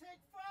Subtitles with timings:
[0.00, 0.44] take five.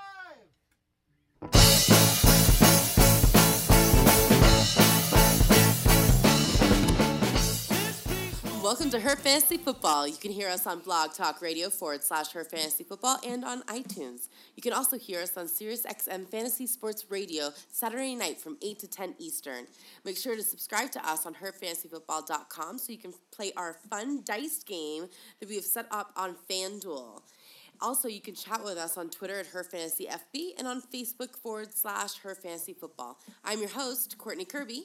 [8.62, 10.08] Welcome to Her Fantasy Football.
[10.08, 13.62] You can hear us on Blog Talk Radio forward slash Her Fantasy Football and on
[13.64, 14.28] iTunes.
[14.56, 18.88] You can also hear us on SiriusXM Fantasy Sports Radio Saturday night from 8 to
[18.88, 19.66] 10 Eastern.
[20.04, 24.64] Make sure to subscribe to us on herfantasyfootball.com so you can play our fun dice
[24.64, 25.08] game
[25.40, 27.20] that we have set up on FanDuel.
[27.84, 31.36] Also, you can chat with us on Twitter at Her Fantasy FB and on Facebook
[31.36, 33.18] forward slash Her Fantasy Football.
[33.44, 34.84] I'm your host, Courtney Kirby.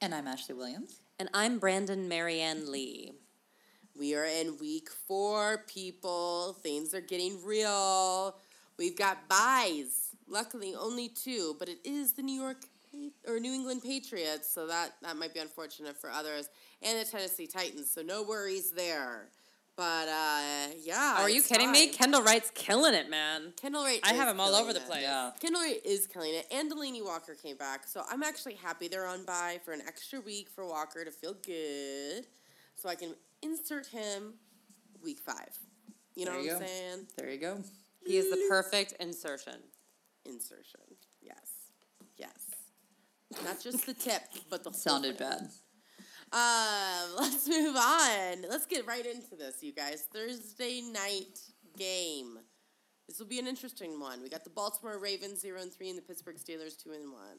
[0.00, 1.02] And I'm Ashley Williams.
[1.18, 3.12] And I'm Brandon Marianne Lee.
[3.94, 6.56] We are in week four, people.
[6.62, 8.34] Things are getting real.
[8.78, 10.16] We've got buys.
[10.26, 12.64] Luckily, only two, but it is the New York
[13.28, 16.48] or New England Patriots, so that, that might be unfortunate for others,
[16.80, 17.92] and the Tennessee Titans.
[17.92, 19.28] So no worries there.
[19.76, 21.88] But uh, yeah, Oh, are you it's kidding me?
[21.88, 23.54] Kendall Wright's killing it, man.
[23.60, 24.00] Kendall Wright.
[24.02, 25.02] I is have him all killing over the place.
[25.02, 25.30] Yeah.
[25.40, 29.06] Kendall Wright is killing it, and Delanie Walker came back, so I'm actually happy they're
[29.06, 32.26] on by for an extra week for Walker to feel good,
[32.74, 34.34] so I can insert him
[35.02, 35.56] week five.
[36.14, 36.66] You know There what you I'm go.
[36.66, 37.06] saying?
[37.16, 37.58] There you go.
[38.06, 39.60] He is the perfect insertion.
[40.26, 40.80] Insertion.
[41.22, 41.50] Yes.
[42.18, 42.32] Yes.
[43.44, 45.28] Not just the tip, but the whole Sounded thing.
[45.28, 45.48] bad.
[46.32, 48.42] Um, let's move on.
[48.48, 50.04] Let's get right into this, you guys.
[50.12, 51.38] Thursday night
[51.76, 52.38] game.
[53.08, 54.22] This will be an interesting one.
[54.22, 57.38] We got the Baltimore Ravens zero and three, and the Pittsburgh Steelers two and one.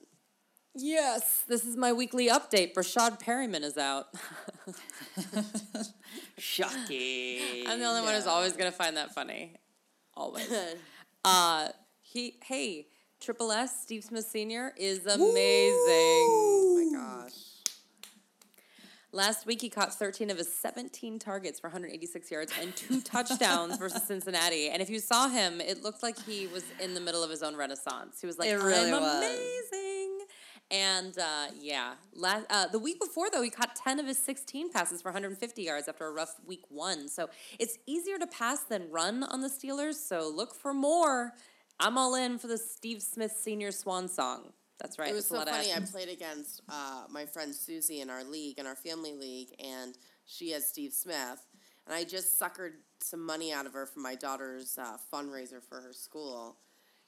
[0.73, 2.73] Yes, this is my weekly update.
[2.73, 4.07] Breshad Perriman is out.
[6.37, 7.67] Shocking.
[7.67, 9.55] I'm the only one who's always gonna find that funny.
[10.13, 10.51] Always.
[11.25, 11.69] uh,
[12.01, 12.87] he, hey,
[13.21, 14.73] Triple S, Steve Smith Sr.
[14.77, 15.21] is amazing.
[15.21, 16.50] My gosh.
[19.13, 23.77] Last week, he caught 13 of his 17 targets for 186 yards and two touchdowns
[23.77, 24.69] versus Cincinnati.
[24.69, 27.43] And if you saw him, it looked like he was in the middle of his
[27.43, 28.21] own renaissance.
[28.21, 29.17] He was like, It really I'm was.
[29.17, 30.19] amazing.
[30.71, 34.71] And uh, yeah, last, uh, the week before, though, he caught 10 of his 16
[34.71, 37.09] passes for 150 yards after a rough week one.
[37.09, 37.29] So
[37.59, 39.95] it's easier to pass than run on the Steelers.
[39.95, 41.33] So look for more.
[41.81, 44.53] I'm all in for the Steve Smith Senior Swan Song.
[44.81, 45.09] That's right.
[45.09, 45.73] It was That's so funny.
[45.73, 49.95] I played against uh, my friend Susie in our league, in our family league, and
[50.25, 51.45] she has Steve Smith.
[51.85, 55.81] And I just suckered some money out of her for my daughter's uh, fundraiser for
[55.81, 56.57] her school.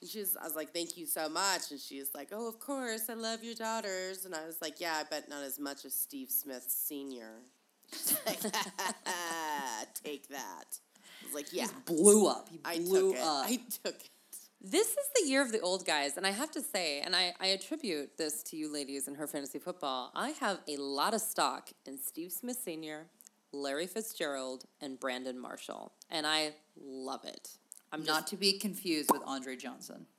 [0.02, 1.72] And she was, I was like, thank you so much.
[1.72, 4.26] And she was like, oh, of course, I love your daughters.
[4.26, 7.40] And I was like, yeah, I bet not as much as Steve Smith Sr.
[7.92, 8.40] She's like,
[10.04, 10.80] take that.
[11.22, 12.50] I was like, yeah, Blew up.
[12.52, 13.24] He I blew took it.
[13.24, 13.46] up.
[13.46, 14.10] I took it.
[14.66, 17.34] This is the year of the old guys, and I have to say, and I,
[17.38, 20.10] I attribute this to you ladies in her fantasy football.
[20.16, 23.08] I have a lot of stock in Steve Smith Sr.,
[23.52, 27.50] Larry Fitzgerald, and Brandon Marshall, and I love it.
[27.92, 30.06] I'm Not just to be confused with Andre Johnson.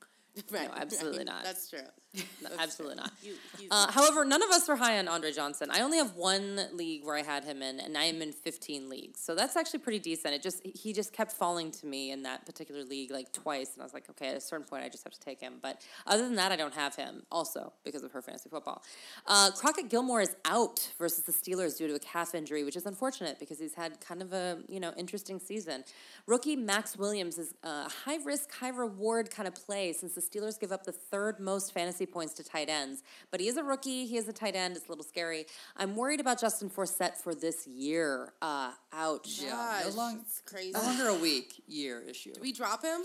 [0.51, 1.27] Right, absolutely right.
[1.27, 1.45] not.
[1.45, 1.79] That's true.
[2.43, 3.11] no, absolutely not.
[3.23, 5.69] You- he's- Uh, however, none of us are high on Andre Johnson.
[5.71, 8.89] I only have one league where I had him in, and I am in 15
[8.89, 9.21] leagues.
[9.21, 10.35] So that's actually pretty decent.
[10.35, 13.83] It just he just kept falling to me in that particular league like twice, and
[13.83, 15.55] I was like, okay, at a certain point, I just have to take him.
[15.61, 17.23] But other than that, I don't have him.
[17.33, 18.83] Also because of her fantasy football,
[19.27, 22.87] uh, Crockett Gillmore is out versus the Steelers due to a calf injury, which is
[22.87, 25.85] unfortunate because he's had kind of a you know interesting season.
[26.27, 30.59] Rookie Maxx Williams is a high risk, high reward kind of play since the Steelers
[30.61, 33.03] give up the third most fantasy points to tight ends.
[33.31, 34.07] But he is a rookie.
[34.07, 34.77] He is a tight end.
[34.77, 35.47] It's a little scary.
[35.77, 38.33] I'm worried about Justin Forsett for this year.
[38.41, 39.41] Uh, ouch.
[39.43, 40.73] Yeah, Gosh, no, long, it's crazy.
[40.73, 42.33] no longer a week, year issue.
[42.35, 43.01] Do we drop him?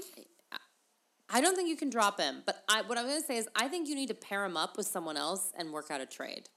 [1.31, 2.41] I don't think you can drop him.
[2.45, 4.57] But I, what I'm going to say is I think you need to pair him
[4.57, 6.49] up with someone else and work out a trade.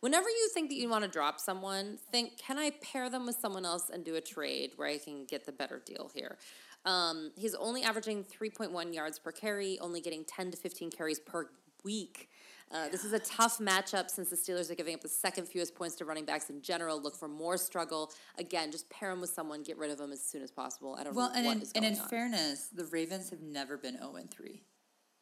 [0.00, 3.34] Whenever you think that you want to drop someone, think, can I pair them with
[3.40, 6.38] someone else and do a trade where I can get the better deal here?
[6.84, 11.50] Um, he's only averaging 3.1 yards per carry, only getting 10 to 15 carries per
[11.84, 12.30] week.
[12.70, 15.74] Uh, this is a tough matchup since the Steelers are giving up the second fewest
[15.74, 17.00] points to running backs in general.
[17.00, 18.12] Look for more struggle.
[18.38, 20.94] Again, just pair him with someone, get rid of him as soon as possible.
[20.98, 22.08] I don't well, know and what in, is and in on.
[22.08, 24.62] fairness, the Ravens have never been 0 3.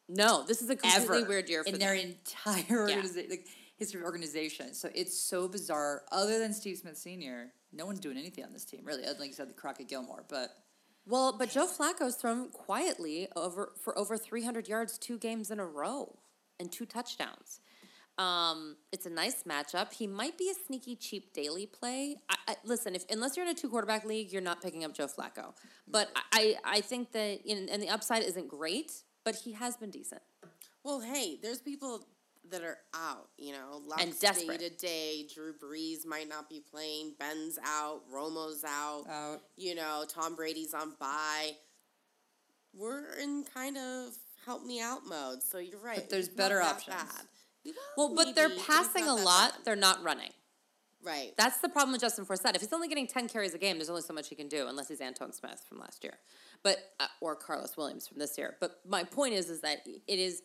[0.09, 1.27] no, this is a completely Ever.
[1.27, 1.79] weird year for in them.
[1.79, 4.73] their entire organization, like, history of organization.
[4.73, 6.03] So it's so bizarre.
[6.11, 9.03] Other than Steve Smith Sr., no one's doing anything on this team, really.
[9.03, 10.25] Like you said, the Crockett Gillmore.
[10.27, 10.49] But
[11.07, 15.65] Well, but Joe Flacco's thrown quietly over for over 300 yards two games in a
[15.65, 16.17] row
[16.59, 17.61] and two touchdowns.
[18.17, 19.93] Um, it's a nice matchup.
[19.93, 22.17] He might be a sneaky, cheap daily play.
[22.29, 24.93] I, I, listen, if unless you're in a two quarterback league, you're not picking up
[24.93, 25.53] Joe Flacco.
[25.87, 28.91] But I, I think that in, and the upside isn't great,
[29.23, 30.21] but he has been decent.
[30.83, 32.07] Well, hey, there's people
[32.51, 34.59] that are out, you know, And desperate.
[34.59, 35.27] day to day.
[35.33, 37.15] Drew Brees might not be playing.
[37.19, 38.01] Ben's out.
[38.13, 39.03] Romo's out.
[39.09, 39.41] out.
[39.55, 41.51] You know, Tom Brady's on bye.
[42.73, 44.13] We're in kind of
[44.45, 45.41] help me out mode.
[45.43, 45.95] So you're right.
[45.97, 46.95] But there's better options.
[47.97, 49.53] Well, but they're maybe, but he's passing a lot.
[49.53, 49.65] bad.
[49.65, 50.31] They're not running.
[51.03, 51.33] Right.
[51.37, 52.55] That's the problem with Justin Forsett.
[52.55, 54.67] If he's only getting ten carries a game, there's only so much he can do,
[54.67, 56.15] unless he's Anton Smith from last year,
[56.63, 58.55] but uh, or Karlos Williams from this year.
[58.59, 60.41] But my point is, is that it is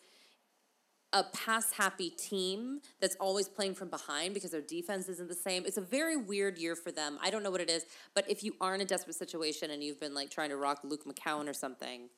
[1.13, 5.63] a pass happy team that's always playing from behind because their defense isn't the same.
[5.65, 7.17] It's a very weird year for them.
[7.21, 9.83] I don't know what it is, but if you are in a desperate situation and
[9.83, 12.09] you've been like trying to rock Luke McCown or something,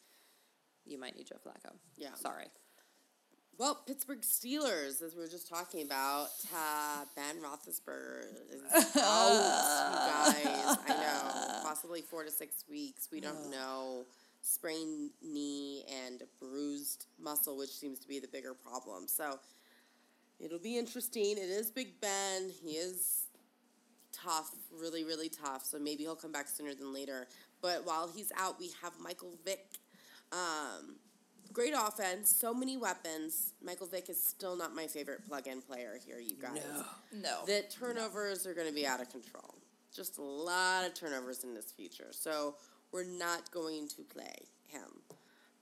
[0.86, 1.74] you might need Joe Flacco.
[1.97, 2.13] Yeah.
[2.15, 2.45] Sorry.
[3.57, 10.44] Well, Pittsburgh Steelers, as we were just talking about, uh, Ben Roethlisberger is out, you
[10.44, 10.77] guys.
[10.86, 13.07] I know, possibly four to six weeks.
[13.12, 14.06] We don't know.
[14.47, 19.07] Sprained knee and bruised muscle, which seems to be the bigger problem.
[19.07, 19.39] So
[20.39, 21.31] it'll be interesting.
[21.31, 22.51] It is Big Ben.
[22.62, 23.24] He is
[24.13, 25.65] tough, really, really tough.
[25.65, 27.27] So maybe he'll come back sooner than later.
[27.59, 29.65] But while he's out, we have Michael Vick.
[30.31, 30.98] Um,
[31.51, 33.53] great offense, so many weapons.
[33.63, 36.62] Michael Vick is still not my favorite plug-in player here, you guys.
[37.12, 37.19] No.
[37.19, 37.45] No.
[37.48, 39.56] The turnovers are going to be out of control.
[39.91, 42.09] Just a lot of turnovers in this future.
[42.12, 42.57] So
[42.95, 44.33] we're not going to play
[44.68, 44.88] him.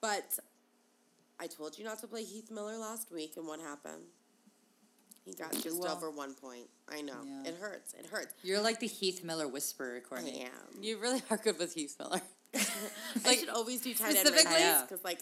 [0.01, 0.38] But
[1.39, 4.03] I told you not to play Heath Miller last week, and what happened?
[5.25, 5.95] He got just well?
[5.95, 6.68] over one point.
[6.88, 7.15] I know.
[7.25, 7.50] Yeah.
[7.50, 7.95] It hurts.
[7.97, 8.35] It hurts.
[8.44, 10.41] You're like the Heath Miller whisperer, I Courtney.
[10.44, 10.83] am.
[10.83, 12.21] You really are good with Heath Miller.
[13.25, 15.21] I should always do tight end because, like,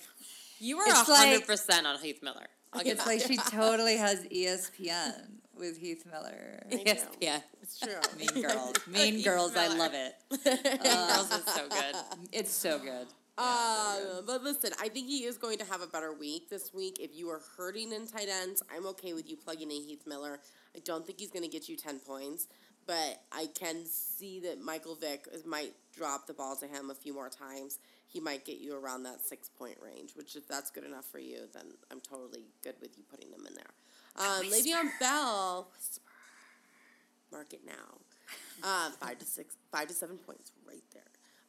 [0.59, 2.47] You are hundred like- percent on Heath Miller.
[2.73, 6.63] I'll It's like she totally has ESPN with Heath Miller.
[6.71, 6.83] I know.
[6.83, 7.43] ESPN.
[7.61, 7.93] it's true.
[8.17, 8.73] Mean Girls.
[8.87, 9.77] Mean Heath Girls, I Miller.
[9.79, 10.15] love it.
[10.83, 11.95] Girls is so good.
[12.33, 13.07] It's so good.
[13.37, 16.97] Uh, but listen, I think he is going to have a better week this week.
[16.99, 20.39] If you are hurting in tight ends, I'm okay with you plugging in Heath Miller.
[20.75, 22.47] I don't think he's going to get you 10 points,
[22.87, 26.95] but I can see that Michael Vick is- might drop the ball to him a
[26.95, 27.79] few more times.
[28.07, 31.19] He might get you around that six point range, which if that's good enough for
[31.19, 33.71] you, then I'm totally good with you putting him in there.
[34.17, 36.01] Um, Le'Veon Bell, whisper,
[37.31, 37.73] mark it now.
[38.63, 41.03] Um, five to six, five to seven points right there.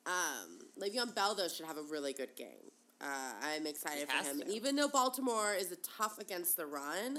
[0.06, 2.70] Um, Le'Veon Bell though should have a really good game.
[3.00, 4.40] Uh, I'm excited for him.
[4.40, 4.48] to.
[4.52, 7.18] Even though Baltimore is a tough against the run,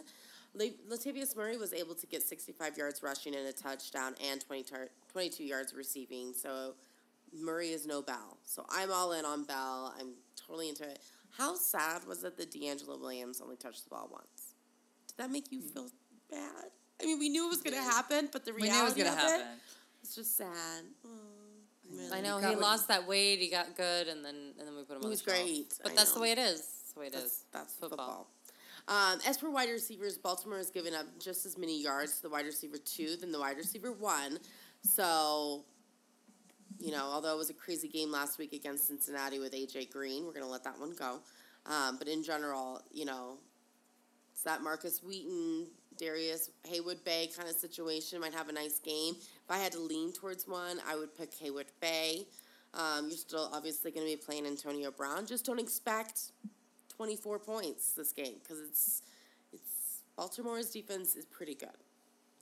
[0.56, 4.64] La- Latavius Murray was able to get 65 yards rushing and a touchdown and 20
[4.64, 6.34] tar- 22 yards receiving.
[6.34, 6.76] So
[7.38, 8.38] Murray is no Bell.
[8.46, 9.94] So I'm all in on Bell.
[10.00, 11.00] I'm totally into it.
[11.38, 14.43] How sad was it that DeAngelo Williams only touched the ball once?
[15.18, 15.90] Did that make you feel
[16.30, 16.66] bad?
[17.02, 18.96] I mean, we knew it was going to happen, but the We knew it was
[18.96, 19.48] reality going to of happen.
[19.48, 19.60] it,
[20.04, 20.84] it's just sad.
[21.06, 21.10] Oh,
[21.92, 22.12] really.
[22.12, 23.40] I know got he lost that weight.
[23.40, 25.02] He got good, and then and then we put him.
[25.02, 25.46] He on was the shelf.
[25.46, 26.16] great, But I that's know.
[26.16, 26.60] the way it is.
[26.60, 27.44] That's the way it That's, is.
[27.52, 28.28] that's Football.
[28.88, 29.14] football.
[29.14, 32.30] Um, as for wide receivers, Baltimore has given up just as many yards to the
[32.30, 34.40] wide receiver two than the wide receiver one.
[34.82, 35.64] So,
[36.80, 40.26] you know, although it was a crazy game last week against Cincinnati with AJ Green,
[40.26, 41.20] we're going to let that one go.
[41.66, 43.53] Um, but in general, you know, it's
[44.44, 45.68] that Markus Wheaton,
[45.98, 48.20] Darius Haywood Bay kind of situation.
[48.20, 49.16] Might have a nice game.
[49.16, 52.26] If I had to lean towards one, I would pick Haywood Bay.
[52.74, 55.26] Um, you're still obviously going to be playing Antonio Brown.
[55.28, 56.32] Just don't expect
[56.96, 59.02] 24 points this game because it's
[59.52, 61.70] it's Baltimore's defense is pretty good.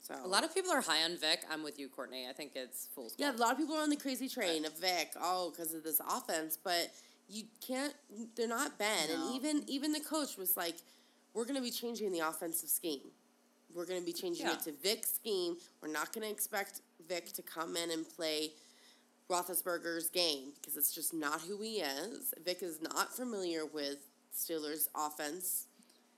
[0.00, 1.40] So A lot of people are high on Vick.
[1.50, 2.26] I'm with you, Courtney.
[2.28, 4.76] I think it's fool's yeah, a lot of people are on the crazy train of
[4.78, 5.12] Vick.
[5.20, 6.90] Oh, because of this offense, but
[7.28, 7.94] you can't.
[8.34, 9.26] They're not Ben, No.
[9.26, 10.76] and even even the coach was like,
[11.34, 13.10] "We're going to be changing the offensive scheme.
[13.74, 14.52] We're going to be changing Yeah.
[14.54, 15.56] it to Vick's scheme.
[15.80, 18.52] We're not going to expect Vick to come in and play."
[19.30, 22.34] Roethlisberger's game because it's just not who he is.
[22.44, 23.96] Vick is not familiar with
[24.36, 25.68] Steelers offense,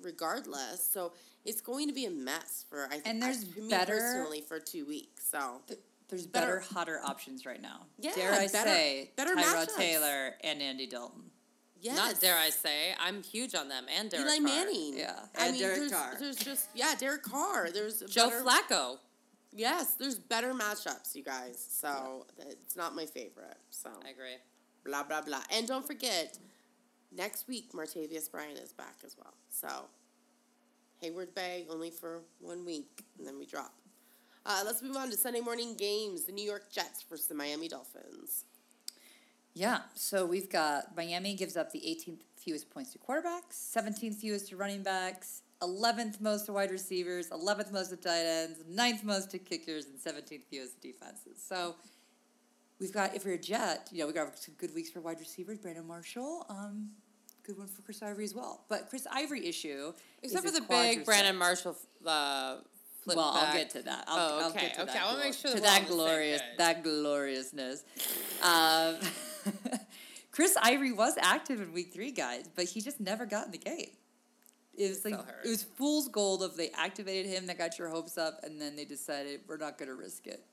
[0.00, 0.84] regardless.
[0.84, 1.12] So
[1.44, 4.84] it's going to be a mess for I And there's I, better- personally for two
[4.86, 5.26] weeks.
[5.30, 5.78] So Th-
[6.08, 7.86] There's Better- better, hotter options right now.
[7.98, 9.76] Yeah, Dare I better- say, better Tyrod matchups.
[9.76, 11.30] Taylor and Andy Dalton.
[11.84, 14.46] Yes, Not dare I say, I'm huge on them and Derek Eli Carr.
[14.46, 14.94] Manning.
[14.96, 16.14] Yeah, I and mean, Derek there's, Carr.
[16.18, 17.68] there's just yeah, Derek Carr.
[17.70, 18.96] There's Joe better, Flacco.
[19.52, 21.62] Yes, there's better matchups, you guys.
[21.70, 23.58] So it's not my favorite.
[23.68, 24.38] So I agree.
[24.84, 25.42] blah blah blah.
[25.52, 26.38] And don't forget,
[27.14, 29.34] next week Martavis Bryant is back as well.
[29.50, 29.68] So
[31.02, 33.74] Heyward-Bey only for one week, and then we drop.
[34.46, 36.24] Uh, let's move on to Sunday morning games.
[36.24, 38.44] The New York Jets versus the Miami Dolphins.
[39.54, 44.48] Yeah, so we've got Miami gives up the 18th fewest points to quarterbacks, 17th fewest
[44.48, 49.30] to running backs, 11th most to wide receivers, 11th most to tight ends, 9th most
[49.30, 51.40] to kickers, and 17th fewest to defenses.
[51.46, 51.76] So
[52.80, 55.20] we've got, if you're a Jet, you know, we've got some good weeks for wide
[55.20, 56.90] receivers, Brandon Marshall, um,
[57.46, 58.64] good one for Chris Ivory as well.
[58.68, 59.92] But Chris Ivory issue,
[60.22, 61.04] Except is for the big.
[61.04, 62.56] Brandon Marshall uh,
[63.06, 64.04] Well, I'll get to that.
[64.08, 64.92] I'll, Oh, I'll okay, get to okay.
[64.94, 65.02] that.
[65.02, 67.84] I wanna make sure to that we're that on the same glorious, that gloriousness.
[68.42, 68.96] Um,
[70.30, 73.58] Chris Ivory was active in week three, guys, but he just never got in the
[73.58, 73.90] game.
[74.76, 78.18] It was like it was fool's gold of they activated him, that got your hopes
[78.18, 80.44] up, and then they decided we're not going to risk it.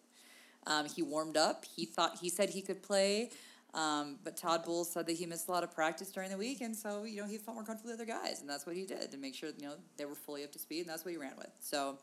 [0.68, 1.66] Um, he warmed up.
[1.66, 3.32] He thought he said he could play,
[3.74, 6.62] um, but Todd Bowles said that he missed a lot of practice during the week,
[6.62, 8.76] and so you know he felt more comfortable with the other guys, and that's what
[8.76, 11.04] he did to make sure you know they were fully up to speed, and that's
[11.04, 11.52] what he ran with.
[11.60, 11.98] So.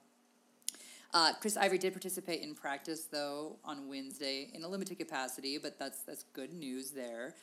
[1.15, 5.79] Uh, Chris Ivory did participate in practice though on Wednesday in a limited capacity, but
[5.79, 7.35] that's that's good news there.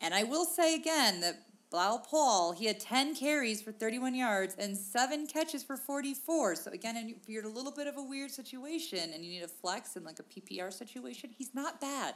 [0.00, 4.14] And I will say again that Bilal Powell he had ten carries for thirty one
[4.14, 6.56] yards and seven catches for forty four.
[6.56, 9.44] So again, if you're in a little bit of a weird situation and you need
[9.44, 12.14] a flex in like a PPR situation, he's not bad.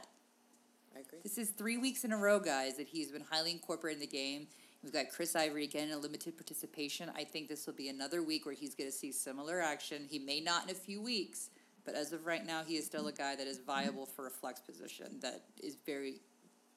[0.95, 1.19] I agree.
[1.23, 4.15] This is three weeks in a row, guys, that he's been highly incorporated in the
[4.15, 4.47] game.
[4.83, 7.11] We've got Chris Ivory again in a limited participation.
[7.15, 10.05] I think this will be another week where he's going to see similar action.
[10.09, 11.49] He may not in a few weeks,
[11.85, 14.29] but as of right now, he is still a guy that is viable for a
[14.29, 16.21] flex position that is very,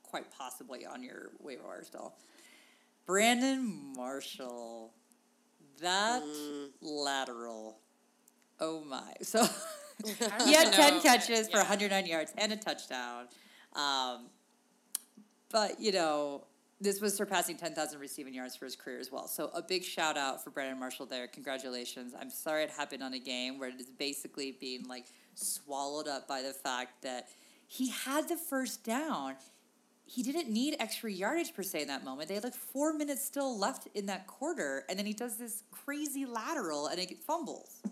[0.03, 2.15] quite possibly on your waiver wire still.
[3.07, 4.93] Brandon Marshall,
[5.81, 6.23] that
[6.81, 7.79] lateral.
[8.61, 9.15] Oh my.
[9.23, 9.45] So
[10.45, 11.01] he had 10 know.
[11.01, 13.27] catches for 109 yards and a touchdown.
[13.75, 14.27] Um,
[15.51, 16.45] but, you know,
[16.81, 19.29] this was surpassing 10,000 receiving yards for his career as well.
[19.29, 21.27] So a big shout out for Brandon Marshall there.
[21.27, 22.15] Congratulations.
[22.19, 26.27] I'm sorry it happened on a game where it is basically being like swallowed up
[26.27, 27.29] by the fact that
[27.67, 29.35] he had the first down.
[30.07, 32.29] He didn't need extra yardage per se in that moment.
[32.29, 35.63] They had like four minutes still left in that quarter, and then he does this
[35.71, 37.83] crazy lateral and it fumbles.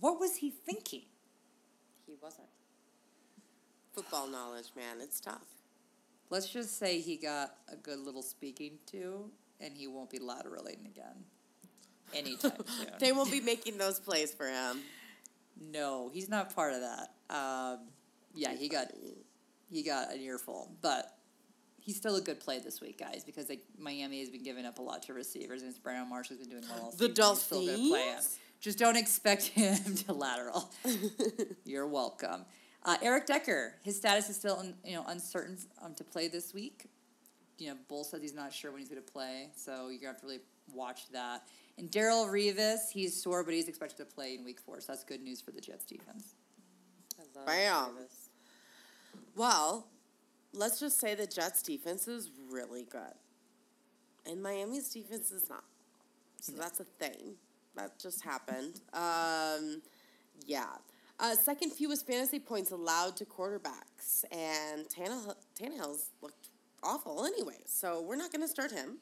[0.00, 1.02] What was he thinking?
[2.06, 2.48] He wasn't.
[3.94, 5.57] Football knowledge, man, it's tough.
[6.30, 9.30] Let's just say he got a good little speaking to,
[9.60, 11.24] and he won't be lateraling again
[12.14, 12.86] anytime soon.
[12.98, 14.80] They won't be making those plays for him.
[15.72, 17.08] no, he's not part of that.
[17.34, 17.80] Um,
[18.34, 18.88] yeah, he got
[19.70, 21.16] he got an earful, but
[21.80, 24.78] he's still a good play this week, guys, because like Miami has been giving up
[24.78, 26.84] a lot to receivers, and it's Brandon Marshall's been doing well.
[26.84, 27.14] all The season.
[27.16, 28.06] He's still gonna play him.
[28.14, 28.38] Dolphins?
[28.60, 30.70] Just don't expect him to lateral.
[31.64, 32.44] You're welcome.
[32.84, 36.54] Uh, Eric Decker, his status is still un, you know uncertain um, to play this
[36.54, 36.86] week.
[37.58, 40.00] You know, Bull says he's not sure when he's going to play, so you're going
[40.00, 40.40] to have to really
[40.72, 41.42] watch that.
[41.76, 45.02] And Darrelle Revis, he's sore, but he's expected to play in week four, so that's
[45.04, 46.34] good news for the Jets defense.
[47.18, 47.94] I love Bam.
[47.96, 48.28] Davis.
[49.34, 49.88] Well,
[50.52, 53.14] let's just say the Jets' defense is really good,
[54.24, 55.64] and Miami's defense is not.
[56.40, 57.34] So that's a thing
[57.74, 58.80] that just happened.
[58.92, 59.82] Um,
[60.46, 60.66] yeah.
[61.20, 66.50] Uh, second fewest fantasy points allowed to quarterbacks, and Tannehill, Tannehill's looked
[66.84, 68.98] awful anyway, so we're not going to start him.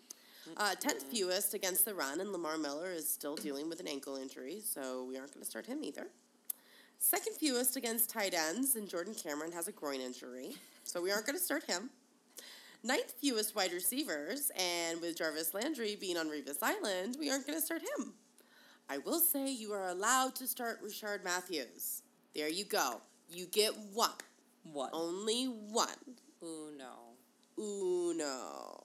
[0.57, 4.17] Uh, tenth fewest against the run, and Lamar Miller is still dealing with an ankle
[4.17, 6.07] injury, so we aren't going to start him either.
[6.99, 10.55] Second fewest against tight ends, and Jordan Cameron has a groin injury,
[10.85, 11.91] so we aren't going to start him.
[12.83, 17.59] Ninth fewest wide receivers, and with Jarvis Landry being on Revis Island, we aren't going
[17.59, 18.15] to start him.
[18.89, 22.03] I will say you are allowed to start Rishard Matthews.
[22.37, 23.01] There you go.
[23.31, 24.11] You get one.
[24.71, 24.91] What?
[24.93, 25.89] Only one.
[26.45, 27.17] Ooh, no.
[27.59, 28.85] Uno.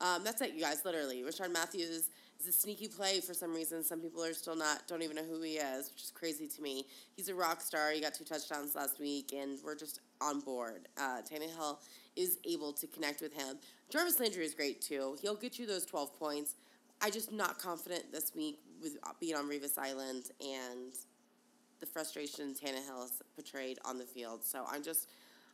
[0.00, 0.84] Um, that's it, you guys.
[0.84, 3.84] Literally, Rishard Matthews is a sneaky play for some reason.
[3.84, 6.62] Some people are still not don't even know who he is, which is crazy to
[6.62, 6.86] me.
[7.16, 7.92] He's a rock star.
[7.92, 10.88] He got two touchdowns last week, and we're just on board.
[10.98, 11.78] Uh, Tannehill
[12.16, 13.56] is able to connect with him.
[13.88, 15.16] Jarvis Landry is great too.
[15.22, 16.54] He'll get you those twelve points.
[17.00, 20.92] I just not confident this week with being on Revis Island and
[21.84, 24.42] the frustration Tannehill has portrayed on the field.
[24.42, 25.08] So I'm just,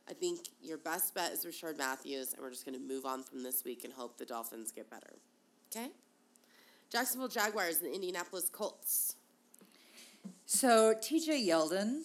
[0.09, 3.23] I think your best bet is Rishard Matthews, and we're just going to move on
[3.23, 5.13] from this week and hope the Dolphins get better.
[5.75, 5.89] Okay?
[6.89, 9.15] Jacksonville Jaguars and Indianapolis Colts.
[10.45, 12.03] So TJ Yeldon,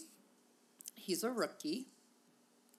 [0.94, 1.86] he's a rookie,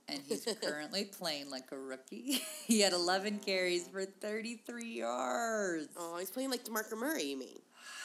[0.10, 2.42] and he's currently playing like a rookie.
[2.66, 5.88] he had 11 carries for 33 yards.
[5.96, 7.60] Oh, he's playing like DeMarco Murray, you mean?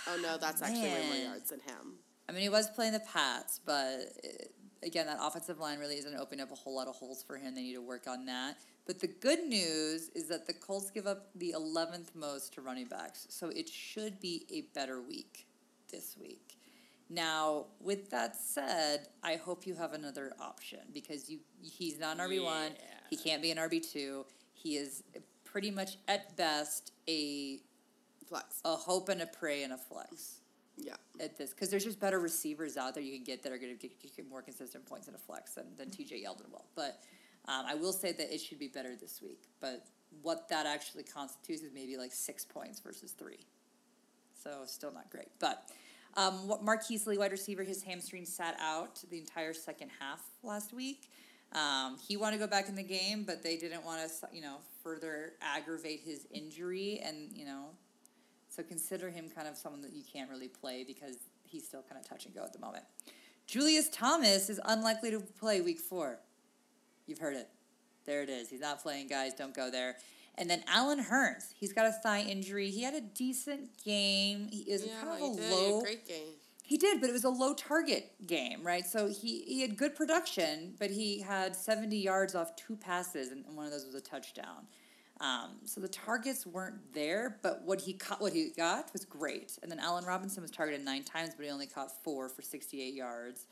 [0.08, 1.98] Oh, no, that's actually way more yards than him.
[2.32, 3.72] I mean, he was playing the Pats, but
[4.24, 4.28] uh,
[4.82, 7.54] again, that offensive line really isn't opening up a whole lot of holes for him.
[7.54, 8.56] They need to work on that.
[8.86, 12.86] But the good news is that the Colts give up the 11th most to running
[12.86, 15.46] backs, so it should be a better week
[15.90, 16.56] this week.
[17.10, 22.30] Now, with that said, I hope you have another option because you he's not an
[22.30, 22.72] RB one.
[23.10, 24.24] He can't be an RB two.
[24.54, 25.04] He is
[25.44, 27.60] pretty much at best a
[28.26, 28.62] Flex.
[28.64, 30.41] a hope and a pray and a flex
[30.76, 30.94] Yeah.
[31.20, 33.76] at this because there's just better receivers out there you can get that are going
[33.76, 36.64] to get, more consistent points in a flex than, than TJ Yeldon will.
[36.74, 37.00] But
[37.46, 39.48] um, I will say that it should be better this week.
[39.60, 39.84] But
[40.22, 43.46] what that actually constitutes is maybe like six points versus three.
[44.42, 45.28] So still not great.
[45.38, 45.68] But
[46.16, 51.10] um, what Heasley, wide receiver, his hamstring sat out the entire second half last week.
[51.52, 54.40] Um, he wanted to go back in the game, but they didn't want to, you
[54.40, 57.66] know, further aggravate his injury, and you know,
[58.54, 61.98] so consider him kind of someone that you can't really play because he's still kind
[61.98, 62.84] of touch and go at the moment.
[63.46, 66.18] Julius Thomas is unlikely to play week four.
[67.06, 67.48] You've heard it.
[68.04, 68.50] There it is.
[68.50, 69.32] He's not playing, guys.
[69.34, 69.96] Don't go there.
[70.36, 72.70] And then Allen Hurns, he's got a thigh injury.
[72.70, 74.48] He had a decent game.
[74.50, 75.44] He is Yeah, kind of a did.
[75.44, 75.78] He had low.
[75.78, 76.28] a great game.
[76.64, 78.84] He did, but it was a low target game, right?
[78.86, 83.44] So he, he had good production, but he had 70 yards off two passes, and
[83.54, 84.66] one of those was a touchdown.
[85.22, 89.56] Um, so the targets weren't there, but what he caught, what he got was great.
[89.62, 92.92] And then Allen Robinson was targeted nine times, but he only caught four for 68
[92.92, 93.46] yards.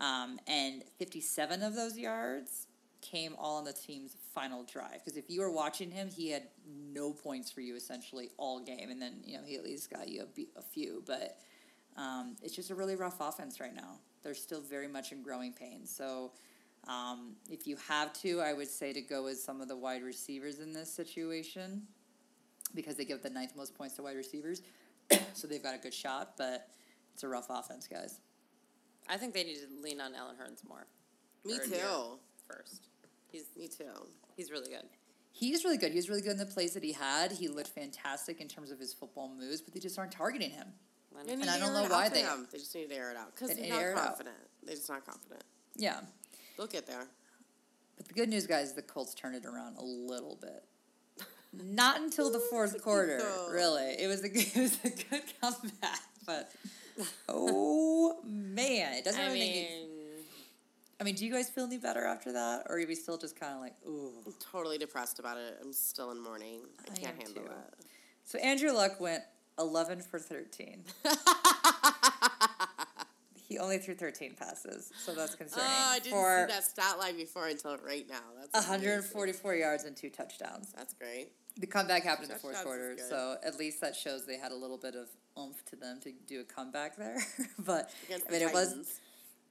[0.00, 2.66] Um, and 57 of those yards
[3.00, 5.02] came all on the team's final drive.
[5.02, 6.42] Because if you were watching him, he had
[6.92, 10.08] no points for you essentially all game, and then you know he at least got
[10.08, 11.02] you a, a few.
[11.06, 11.38] But
[11.96, 13.98] um, it's just a really rough offense right now.
[14.22, 15.94] They're still very much in growing pains.
[15.94, 16.32] So
[16.88, 20.02] um, if you have to, I would say to go with some of the wide
[20.02, 21.82] receivers in this situation
[22.74, 24.62] because they give the ninth most points to wide receivers.
[25.34, 26.68] so they've got a good shot, but
[27.14, 28.20] it's a rough offense, guys.
[29.08, 30.86] I think they need to lean on Allen Hurns more.
[31.44, 32.18] Me Third too.
[32.48, 32.88] First,
[33.30, 33.84] he's Me too.
[34.36, 34.84] he's really good.
[35.32, 35.90] He is really good.
[35.90, 37.32] He was really good in the plays that he had.
[37.32, 40.68] He looked fantastic in terms of his football moves, but they just aren't targeting him.
[41.18, 41.40] And, They know.
[41.42, 42.46] need I don't know why they- him.
[42.50, 44.36] They just need to air it out because They they're need to air not confident.
[44.62, 45.42] They're just not confident.
[45.76, 46.00] Yeah.
[46.56, 47.06] They'll get there.
[47.96, 50.64] But the good news, guys, the Colts turned it around a little bit.
[51.52, 53.20] Not until the fourth quarter,
[53.50, 53.92] really.
[53.98, 56.50] It was a good, it was a good comeback, but
[57.28, 59.88] oh man, it doesn't I really make you- mean,
[61.00, 63.38] I mean, do you guys feel any better after that, or are we still just
[63.38, 64.12] kind of like, ooh?
[64.26, 65.58] I'm totally depressed about it.
[65.62, 66.60] I'm still in mourning.
[66.88, 67.48] I I can't handle too.
[67.50, 67.84] it.
[68.24, 69.22] So Andrew Luck went
[69.58, 70.84] eleven for thirteen.
[73.48, 75.68] he only threw thirteen passes, so that's ah, concerning.
[75.68, 78.20] Oh, I didn't for see that stat line before until right now.
[78.38, 78.88] That's amazing.
[78.88, 80.72] 144 yards and two touchdowns.
[80.76, 81.28] That's great.
[81.58, 84.56] The comeback happened in the fourth quarter, so at least that shows they had a
[84.56, 85.08] little bit of
[85.38, 87.16] oomph to them to do a comeback there.
[87.58, 89.00] but Against I mean, it was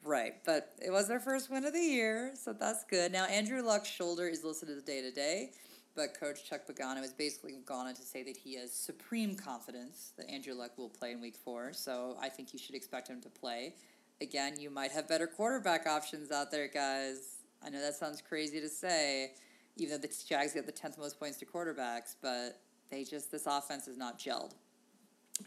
[0.03, 3.11] right, but it was their first win of the year, so that's good.
[3.11, 5.51] Now Andrew Luck's shoulder is listed as day to day,
[5.95, 10.13] but Coach Chuck Pagano has basically gone on to say that he has supreme confidence
[10.17, 11.73] that Andrew Luck will play in Week Four.
[11.73, 13.75] So I think you should expect him to play.
[14.21, 17.37] Again, you might have better quarterback options out there, guys.
[17.65, 19.33] I know that sounds crazy to say,
[19.77, 23.45] even though the Jags get the tenth most points to quarterbacks, but they just this
[23.45, 24.53] offense is not gelled.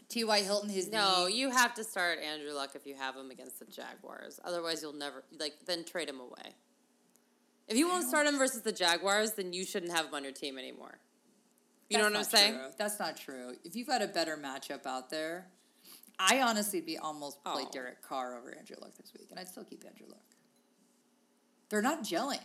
[0.09, 0.39] T.Y.
[0.41, 3.59] Hilton, his no, knee, you have to start Andrew Luck if you have him against
[3.59, 4.39] the Jaguars.
[4.43, 6.55] Otherwise, you'll never like then trade him away.
[7.67, 10.31] If you won't start him versus the Jaguars, then you shouldn't have him on your
[10.33, 10.99] team anymore.
[11.89, 12.53] You know what I'm saying?
[12.53, 12.67] true.
[12.77, 13.53] That's not true.
[13.63, 15.47] If you've got a better matchup out there,
[16.19, 17.69] I honestly be almost play Oh.
[17.71, 20.19] Derek Carr over Andrew Luck this week, and I'd still keep Andrew Luck.
[21.69, 22.39] They're not gelling.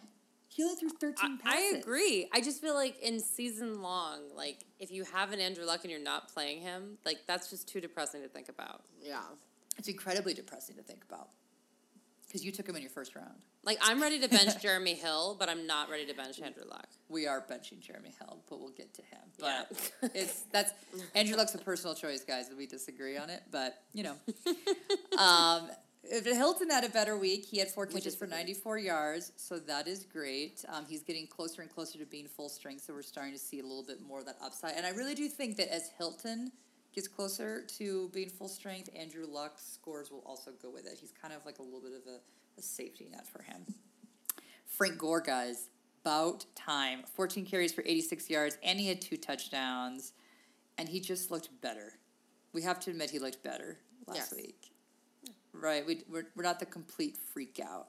[0.49, 1.79] He only threw I, thirteen I passes.
[1.79, 2.29] agree.
[2.33, 5.91] I just feel like in season long, like if you have an Andrew Luck and
[5.91, 8.83] you're not playing him, like that's just too depressing to think about.
[9.01, 9.23] Yeah.
[9.79, 11.31] It's incredibly depressing to think about
[12.27, 13.41] because you took him in your first round.
[13.65, 16.89] Like I'm ready to bench Jeremy Hill, but I'm not ready to bench Andrew Luck.
[17.09, 19.21] We are benching Jeremy Hill, but we'll get to him.
[19.39, 19.65] Yeah.
[20.15, 20.73] It's that's
[21.15, 23.43] Andrew Luck's a personal choice, guys, and we disagree on it.
[23.51, 24.17] But you know,
[25.19, 25.69] um,
[26.03, 29.59] if Hilton had a better week, he had four catches for ninety four yards, so
[29.61, 30.65] that is great.
[30.69, 33.61] Um, he's getting closer and closer to being full strength, so we're starting to see
[33.61, 34.75] a little bit more of that upside.
[34.75, 36.51] And I really do think that as Hilton
[36.95, 40.99] gets closer to being full strength, Andrew Luck's scores will also go with it.
[41.01, 42.19] He's kind of like a little bit of a,
[42.59, 43.65] a safety net for him.
[44.67, 45.71] Frank Gore, guys,
[46.05, 47.03] about time.
[47.15, 50.13] 14 carries for 86 yards, and he had two touchdowns,
[50.79, 51.95] and he just looked better.
[52.53, 54.35] We have to admit he looked better last Yes.
[54.37, 54.73] week.
[55.55, 57.89] Right, we, we're, we're not the complete freak out.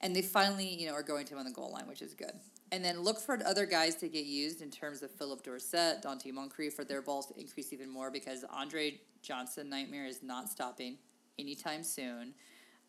[0.00, 2.14] And they finally, you know, are going to him on the goal line, which is
[2.14, 2.32] good.
[2.72, 6.32] And then look for other guys to get used in terms of Phillip Dorsett, Donte
[6.32, 10.96] Moncrief, for their balls to increase even more because Andre Johnson Nightmare is not stopping
[11.38, 12.32] anytime soon.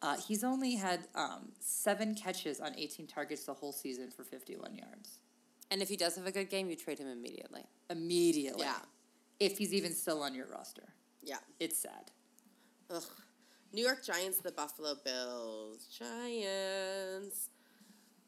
[0.02, 4.74] Uh, he's only had um, seven catches on 18 targets the whole season for 51
[4.74, 5.19] yards.
[5.69, 7.65] And if he does have a good game, you trade him immediately.
[7.89, 8.63] Immediately.
[8.63, 8.80] Yeah.
[9.41, 10.93] If he's even still on your roster.
[11.22, 11.38] Yeah.
[11.60, 12.12] It's sad.
[12.89, 13.04] Ugh.
[13.74, 15.88] New York Giants, the Buffalo Bills.
[15.98, 17.50] Giants.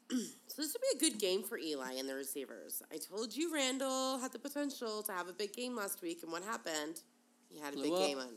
[0.10, 2.82] so this would be a good game for Eli and the receivers.
[2.92, 6.30] I told you Randle had the potential to have a big game last week, and
[6.32, 7.00] what happened?
[7.48, 7.98] He had a Blew big up.
[8.00, 8.28] game on.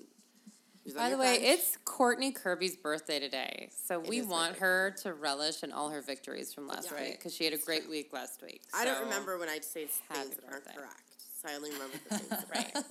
[0.84, 1.60] he was on By the way, bench.
[1.60, 6.54] it's Courtney Kirby's birthday today, so we want her to relish in all her victories
[6.54, 7.02] from last Yeah.
[7.04, 8.62] week because she had a great week last week.
[8.74, 11.04] I don't remember when I say happy things that aren't correct,
[11.42, 12.76] so I only remember the things that are Right.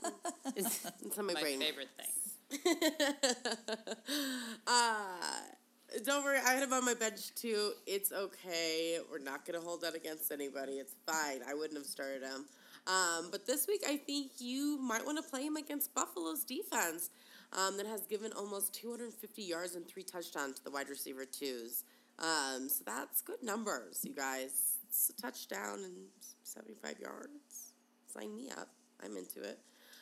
[0.56, 1.60] It's It's on my, my brain.
[1.60, 2.12] favorite thing.
[4.66, 5.02] uh,
[6.04, 6.38] don't worry.
[6.38, 7.72] I had him on my bench too.
[7.86, 8.98] It's okay.
[9.10, 10.72] We're not gonna hold that against anybody.
[10.74, 11.40] It's fine.
[11.48, 12.44] I wouldn't have started him.
[12.86, 17.10] Um, but this week, I think you might want to play him against Buffalo's defense
[17.52, 21.84] um, that has given almost 250 yards and three touchdowns to the wide receiver twos.
[22.18, 24.78] Um, so that's good numbers, you guys.
[24.88, 25.94] It's a touchdown and
[26.42, 27.72] 75 yards.
[28.06, 28.68] Sign me up.
[29.04, 29.58] I'm into it.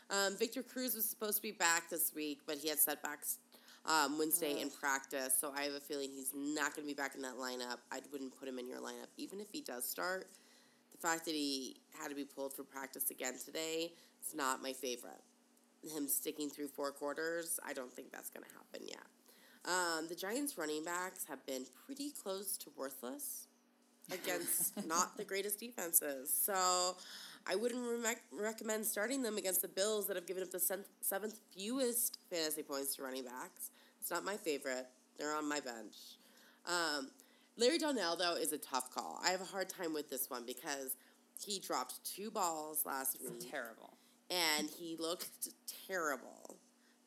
[0.08, 3.38] Um, Victor Cruz was supposed to be back this week, but he had setbacks
[3.86, 7.14] um, Wednesday in practice, so I have a feeling he's not going to be back
[7.14, 7.78] in that lineup.
[7.92, 10.28] I wouldn't put him in your lineup, even if he does start.
[10.92, 13.92] The fact that he had to be pulled for practice again today
[14.26, 15.22] is not my favorite.
[15.82, 19.06] Him sticking through four quarters, I don't think that's going to happen yet.
[19.66, 23.46] Um, the Giants' running backs have been pretty close to worthless
[24.12, 26.32] against not the greatest defenses.
[26.32, 26.96] So
[27.48, 30.84] I wouldn't re- recommend starting them against the Bills that have given up the sen-
[31.00, 33.70] seventh fewest fantasy points to running backs.
[34.00, 34.86] It's not my favorite.
[35.18, 35.94] They're on my bench.
[36.66, 37.08] Um,
[37.56, 39.20] Larry Donnell, though, is a tough call.
[39.24, 40.96] I have a hard time with this one because
[41.44, 43.96] he dropped two balls last week Terrible.
[44.30, 45.48] and he looked
[45.86, 46.56] terrible.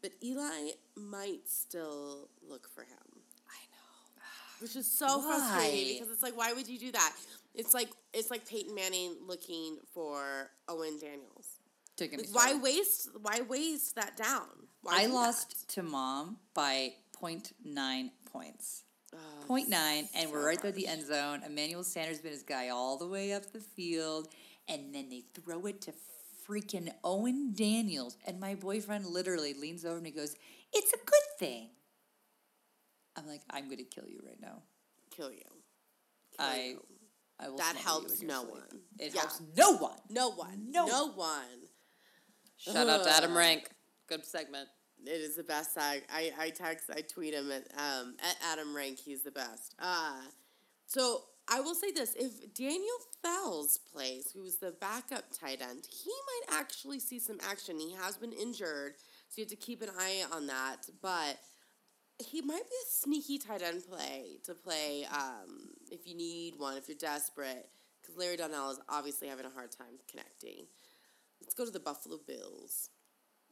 [0.01, 4.61] But Eli might still look for him I know.
[4.61, 5.23] which is so Why?
[5.37, 7.13] frustrating because it's like, why would you do that?
[7.53, 11.59] It's like it's like Peyton Manning looking for Owen Daniels.
[11.97, 12.63] Don't get me Like, why started.
[12.63, 13.09] waste?
[13.21, 14.47] Why waste that down?
[14.81, 18.83] Why I do lost to mom by 0.9 points.
[19.13, 21.41] Oh, point nine, and we're right there at the end zone.
[21.43, 24.27] Emmanuel Sanders been his guy all the way up the field,
[24.67, 25.93] and then they throw it to
[26.47, 30.35] freaking Owen Daniels, and my boyfriend literally leans over and he goes,
[30.71, 31.71] "It's a good thing."
[33.15, 34.61] I'm like, "I'm gonna kill you right now."
[35.09, 35.43] kill you.
[36.37, 36.83] Kill I, you.
[37.39, 37.57] I will.
[37.57, 38.51] That helps no sleep.
[38.53, 38.81] one.
[38.97, 39.21] It Yeah.
[39.21, 39.99] helps no one.
[40.09, 40.71] No one.
[40.71, 40.85] No.
[40.87, 41.69] No, one.
[42.57, 43.69] Shout out to Adam Rank.
[44.07, 44.67] Good segment.
[45.05, 46.03] It is the best tag.
[46.11, 48.99] I, I text, I tweet him at um at Adam Rank.
[48.99, 49.73] He's the best.
[49.79, 50.21] Uh
[50.85, 56.11] so I will say this: if Daniel Fells plays, who's the backup tight end, he
[56.11, 57.79] might actually see some action.
[57.79, 58.95] He has been injured,
[59.29, 60.87] so you have to keep an eye on that.
[61.01, 61.37] But
[62.19, 66.77] he might be a sneaky tight end play to play um, if you need one,
[66.77, 67.69] if you're desperate,
[68.01, 70.65] because Larry Donnell is obviously having a hard time connecting.
[71.41, 72.89] Let's go to the Buffalo Bills.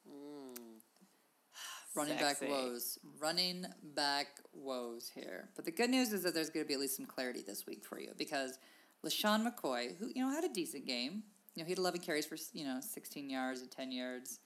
[1.95, 2.99] Running back woes.
[3.19, 5.49] Running back woes here.
[5.55, 7.65] But the good news is that there's going to be at least some clarity this
[7.65, 8.59] week for you because
[9.05, 11.23] LeSean McCoy, who, you know, had a decent game,
[11.55, 14.39] you know, he had 11 carries for, you know, 16 yards and 10 yards.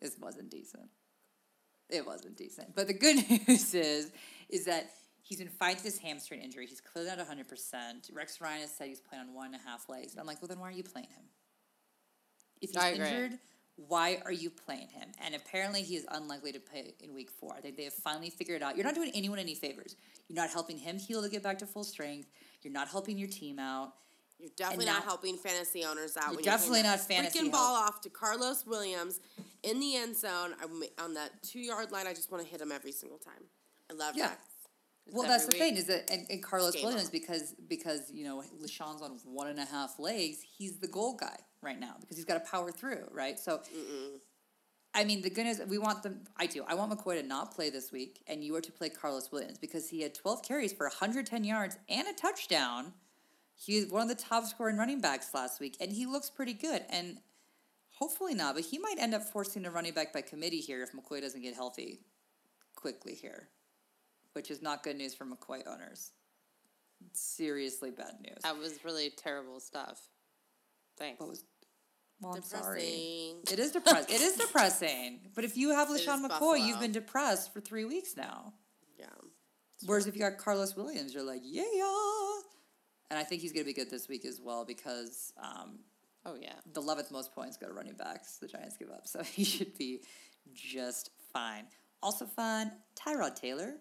[0.00, 0.88] It wasn't decent.
[1.90, 2.74] It wasn't decent.
[2.74, 3.16] But the good
[3.48, 4.10] news is,
[4.48, 4.90] is that
[5.28, 6.66] he's been fighting this hamstring injury.
[6.66, 8.14] He's clearly not 100%.
[8.14, 10.12] Rex Ryan has said he's playing on one and a half legs.
[10.12, 11.24] And I'm like, well, then why are you playing him?
[12.62, 13.38] If he's injured,
[13.76, 15.10] why are you playing him?
[15.22, 17.54] And apparently he is unlikely to play in week four.
[17.54, 19.96] I think they have finally figured it out you're not doing anyone any favors.
[20.28, 22.28] You're not helping him heal to get back to full strength.
[22.62, 23.92] You're not helping your team out.
[24.38, 26.32] You're definitely now- not helping fantasy owners out.
[26.32, 27.88] You're definitely handing not fantasy Freaking ball help.
[27.88, 29.20] off to Karlos Williams
[29.62, 32.06] in the end zone I'm, on that two yard line.
[32.06, 33.44] I just want to hit him every single time.
[33.90, 34.28] I love Yeah.
[34.28, 34.40] that.
[35.12, 35.58] Well, that's the week.
[35.58, 37.12] thing is that and, and Karlos Game Williams on.
[37.12, 40.38] because because you know LeSean's on one and a half legs.
[40.56, 43.38] He's the goal guy right now because he's got to power through right.
[43.38, 43.62] So,
[44.94, 46.24] I mean, the good goodness we want them.
[46.36, 46.64] I do.
[46.66, 49.58] I want McCoy to not play this week, and you are to play Karlos Williams
[49.58, 52.92] because he had twelve carries for 110 yards and a touchdown.
[53.54, 56.84] He's one of the top scoring running backs last week, and he looks pretty good.
[56.90, 57.18] And
[57.98, 60.92] hopefully not, but he might end up forcing a running back by committee here if
[60.92, 62.00] McCoy doesn't get healthy
[62.76, 63.48] quickly here,
[64.32, 66.12] which is not good news for McCoy owners.
[67.12, 68.38] Seriously bad news.
[68.42, 70.00] That was really terrible stuff.
[70.98, 71.20] Thanks.
[71.20, 71.44] What was?
[72.20, 73.34] Well, I'm sorry.
[73.50, 74.14] It is depressing.
[74.14, 75.20] it is depressing.
[75.34, 76.54] But if you have LeSean McCoy, Buffalo.
[76.54, 78.54] you've been depressed for three weeks now.
[78.98, 79.06] Yeah.
[79.86, 81.62] Whereas if you got Karlos Williams, you're like, yeah.
[83.10, 85.78] And I think he's going to be good this week as well because um,
[86.26, 86.54] oh yeah.
[86.72, 88.38] the 11th most points go to running backs.
[88.38, 89.02] The Giants give up.
[89.06, 90.00] So he should be
[90.52, 91.64] just fine.
[92.02, 93.74] Also fun, Tyrod Taylor.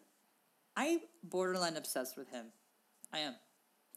[0.77, 2.45] I borderline obsessed with him.
[3.11, 3.33] I am.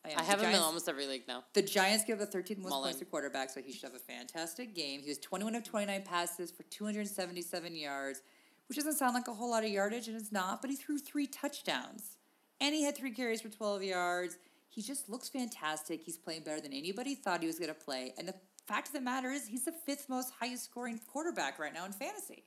[0.04, 0.18] I am.
[0.18, 1.44] I have him in almost every league now.
[1.52, 2.84] The Giants give the 13th most Mullen.
[2.84, 5.02] points to quarterback, so he should have a fantastic game.
[5.02, 8.22] He was 21 of 29 passes for 277 yards,
[8.66, 10.96] which doesn't sound like a whole lot of yardage, and it's not, but he threw
[10.98, 12.16] three touchdowns.
[12.62, 14.38] And he had three carries for 12 yards.
[14.70, 16.00] He just looks fantastic.
[16.02, 18.14] He's playing better than anybody thought he was going to play.
[18.16, 18.34] And the
[18.66, 21.92] fact of the matter is, he's the fifth most highest scoring quarterback right now in
[21.92, 22.44] fantasy.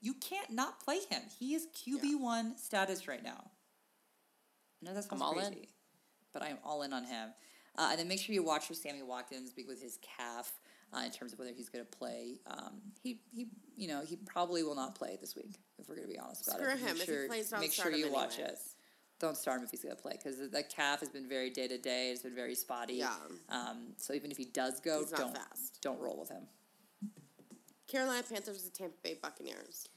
[0.00, 1.22] You can't not play him.
[1.38, 3.50] He is QB1 status right now.
[4.84, 5.54] I know that sounds I'm all in.
[6.32, 7.30] but I am all in on him.
[7.76, 10.52] Uh, and then make sure you watch for Sammy Watkins be- with his calf
[10.92, 12.38] uh, in terms of whether he's going to play.
[12.46, 16.06] Um, he, he, you know, he probably will not play this week if we're going
[16.06, 16.78] to be honest about Screw it.
[16.78, 16.84] him.
[16.84, 18.56] Make If he sure, plays, don't make start sure him you watch it.
[19.18, 21.66] don't start him if he's going to play because the calf has been very day
[21.66, 22.10] to day.
[22.10, 22.94] It's been very spotty.
[22.94, 23.12] Yeah.
[23.48, 25.80] Um, so even if he does go, He's don't fast.
[25.82, 26.44] don't roll with him.
[27.88, 29.88] Carolina Panthers and Tampa Bay Buccaneers.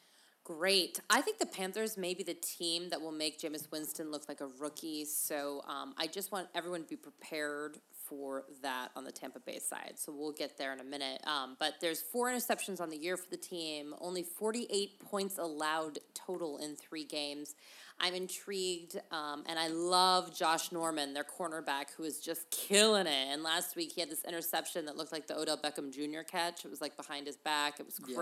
[0.47, 1.01] Great.
[1.09, 4.39] I think the Panthers may be the team that will make Jameis Winston look like
[4.39, 5.03] a rookie.
[5.03, 9.59] So um, I just want everyone to be prepared for that on the Tampa Bay
[9.59, 9.95] side.
[9.97, 11.19] So we'll get there in a minute.
[11.27, 15.99] Um, but there's four interceptions on the year for the team, only 48 points allowed
[16.13, 17.53] total in three games.
[17.99, 23.27] I'm intrigued, um, and I love Josh Norman, their cornerback, who is just killing it.
[23.31, 26.21] And last week he had this interception that looked like the Odell Beckham Jr.
[26.21, 26.63] catch.
[26.63, 27.79] It was like behind his back.
[27.79, 28.15] It was Yeah.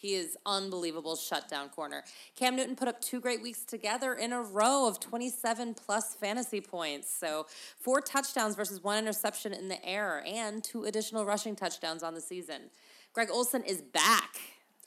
[0.00, 2.04] He is unbelievable shutdown corner.
[2.34, 6.62] Cam Newton put up two great weeks together in a row of 27 plus fantasy
[6.62, 7.12] points.
[7.12, 7.46] So,
[7.78, 12.20] four touchdowns versus one interception in the air and two additional rushing touchdowns on the
[12.22, 12.70] season.
[13.12, 14.36] Greg Olsen is back.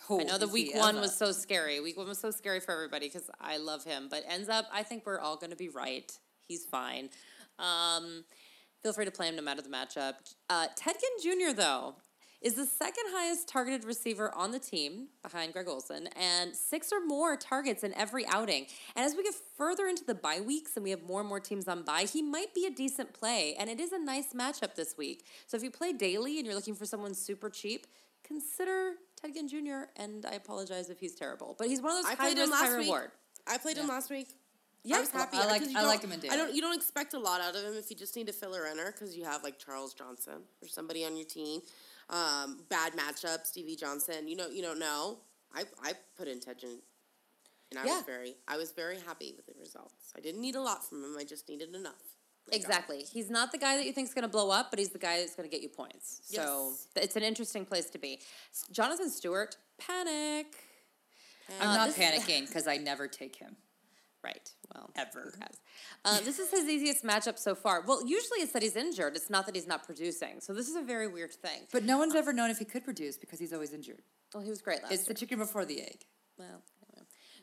[0.10, 1.02] Oh, I know the week one ever.
[1.02, 1.80] was so scary.
[1.80, 4.82] Week one was so scary for everybody because I love him, but ends up, I
[4.82, 6.12] think we're all going to be right.
[6.48, 7.10] He's fine.
[7.60, 8.26] Um,
[8.82, 10.16] feel free to play him no matter the matchup.
[10.50, 11.96] Uh, Ted Ginn Jr., though,
[12.44, 17.04] is the second highest targeted receiver on the team behind Greg Olsen and six or
[17.06, 18.68] more targets in every outing.
[18.96, 21.40] And as we get further into the bye weeks and we have more and more
[21.40, 23.56] teams on bye, he might be a decent play.
[23.58, 25.26] And it is a nice matchup this week.
[25.48, 27.88] So if you play daily and you're looking for someone super cheap,
[28.26, 29.88] consider Ted Ginn Jr.
[29.96, 32.50] And I apologize if he's terrible, but he's one of those I high played him
[32.50, 32.86] risk, high last week.
[32.88, 33.12] reward.
[33.48, 34.28] I played him last week.
[34.86, 35.38] Yeah, I was happy.
[35.38, 36.54] I uh, like- I like him in I don't.
[36.54, 38.92] You don't expect a lot out of him if you just need a filler inner
[38.92, 41.62] because you have like Charles Johnson or somebody on your team.
[42.14, 44.28] Um, bad matchup, Stevie Johnson.
[44.28, 45.18] You know, you don't know.
[45.54, 47.96] I I put in Ted and I Yeah.
[47.98, 50.14] was very I was very happy with the results.
[50.16, 51.18] I didn't need a lot from him.
[51.18, 52.02] I just needed enough.
[52.48, 53.04] Like, Exactly.
[53.04, 55.00] He's not the guy that you think is going to blow up, but he's the
[55.00, 56.20] guy that's going to get you points.
[56.26, 56.88] So Yes.
[56.94, 58.20] th- it's an interesting place to be.
[58.72, 60.48] Jonathan Stewart, panic.
[61.62, 63.56] I'm Uh, not panicking because I never take him
[64.24, 64.50] Right.
[64.74, 65.34] Well, ever.
[66.06, 67.82] Uh, this is his easiest matchup so far.
[67.86, 69.16] Well, usually it's that he's injured.
[69.18, 70.40] It's not that he's not producing.
[70.40, 71.64] So this is a very weird thing.
[71.74, 74.02] But no one's ever known if he could produce because he's always injured.
[74.34, 75.08] Well, he was great last It's year.
[75.14, 76.06] the chicken before the egg.
[76.38, 76.62] Well.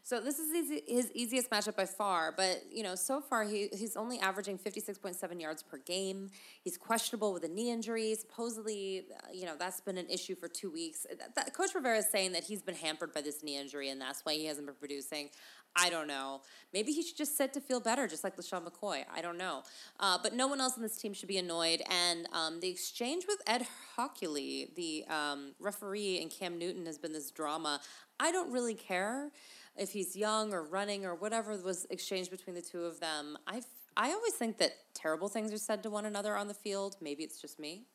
[0.03, 2.33] So this is his, his easiest matchup by far.
[2.37, 5.79] But you know, so far he he's only averaging fifty six point seven yards per
[5.79, 6.31] game.
[6.63, 8.15] He's questionable with a knee injury.
[8.15, 11.07] Supposedly, uh, you know, that's been an issue for two weeks.
[11.09, 14.01] That, that- Coach Rivera is saying that he's been hampered by this knee injury, and
[14.01, 15.31] that's why he hasn't been producing.
[15.77, 16.41] I don't know.
[16.73, 19.05] Maybe he should just sit to feel better, just like LeSean McCoy.
[19.15, 19.63] I don't know.
[20.01, 21.81] Uh, but no one else on this team should be annoyed.
[21.89, 27.13] And um, the exchange with Ed Hochuli, the um, referee, and Cam Newton has been
[27.13, 27.81] this drama.
[28.19, 29.31] I don't really care
[29.77, 33.37] if he's young or running or whatever was exchanged between the two of them.
[33.47, 33.63] I
[33.97, 36.97] I always think that terrible things are said to one another on the field.
[37.01, 37.87] Maybe it's just me.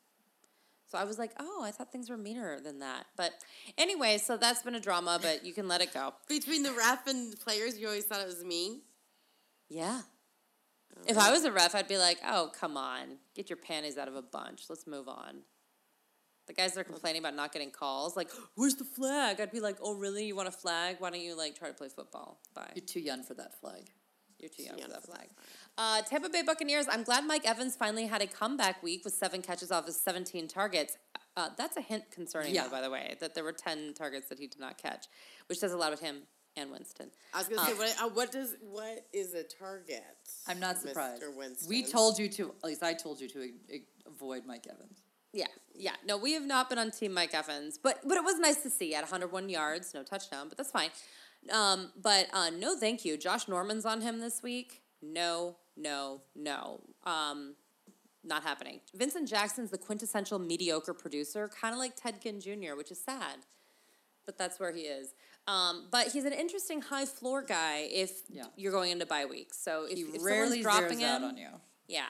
[0.88, 3.06] So I was like, oh, I thought things were meaner than that.
[3.16, 3.32] But
[3.76, 6.14] anyway, so that's been a drama, but you can let it go.
[6.28, 8.82] between the ref and the players, you always thought it was mean.
[9.68, 10.02] Yeah.
[10.96, 11.02] Oh.
[11.08, 13.18] If I was a ref, I'd be like, oh, come on.
[13.34, 14.66] Get your panties out of a bunch.
[14.68, 15.38] Let's move on.
[16.46, 19.40] The guys that are complaining about not getting calls, like, where's the flag?
[19.40, 20.24] I'd be like, oh, really?
[20.26, 20.96] You want a flag?
[21.00, 22.38] Why don't you, like, try to play football?
[22.54, 22.70] Bye.
[22.74, 23.90] You're too young for that flag.
[24.38, 25.28] You're too young young for that for flag.
[25.78, 26.86] Uh, Tampa Bay Buccaneers.
[26.90, 30.46] I'm glad Mike Evans finally had a comeback week with seven catches off his 17
[30.46, 30.96] targets.
[31.36, 32.64] Uh, that's a hint concerning, Yeah.
[32.64, 35.06] though, by the way, that there were 10 targets that he did not catch,
[35.48, 36.22] which says a lot about him
[36.56, 37.10] and Winston.
[37.34, 40.02] I was gonna say, what, uh, what does what is a target?
[40.46, 41.22] I'm not surprised.
[41.22, 41.34] Mr.
[41.36, 41.68] Winston.
[41.68, 45.02] We told you to, at least I told you to a- a- avoid Mike Evans.
[45.32, 45.92] Yeah, yeah.
[46.06, 48.70] No, we have not been on Team Mike Evans, but but it was nice to
[48.70, 50.90] see at 101 yards, no touchdown, but that's fine.
[51.52, 53.16] Um, but uh, no, thank you.
[53.16, 54.82] Josh Norman's on him this week.
[55.02, 56.80] No, no, no.
[57.04, 57.54] Um,
[58.24, 58.80] not happening.
[58.94, 63.36] Vincent Jackson's the quintessential mediocre producer, kind of like Ted Ginn Jr., which is sad,
[64.24, 65.14] but that's where he is.
[65.46, 68.46] Um, but he's an interesting high floor guy if Yeah.
[68.56, 69.58] you're going into bye weeks.
[69.62, 71.48] So if, He if rarely someone's dropping zeroes out on you.
[71.86, 72.06] yeah.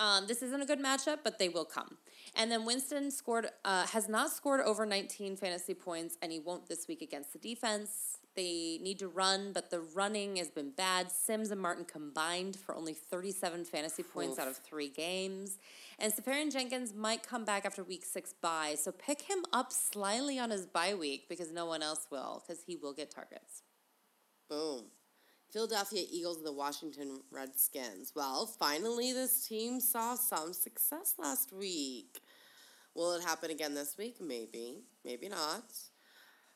[0.00, 1.98] Um, this isn't a good matchup, but they will come.
[2.36, 6.68] And then Winston scored, uh, has not scored over 19 fantasy points, and he won't
[6.68, 8.18] this week against the defense.
[8.36, 11.10] They need to run, but the running has been bad.
[11.10, 15.58] Sims and Martin combined for only 37 fantasy points out of three games.
[15.98, 20.50] And Seferian-Jenkins might come back after week six bye, so pick him up slyly on
[20.50, 23.62] his bye week because no one else will, because he will get targets.
[24.48, 24.84] Boom.
[25.52, 28.12] Philadelphia Eagles and the Washington Redskins.
[28.14, 32.20] Well, finally, this team saw some success last week.
[32.94, 34.16] Will it happen again this week?
[34.20, 34.84] Maybe.
[35.04, 35.64] Maybe not.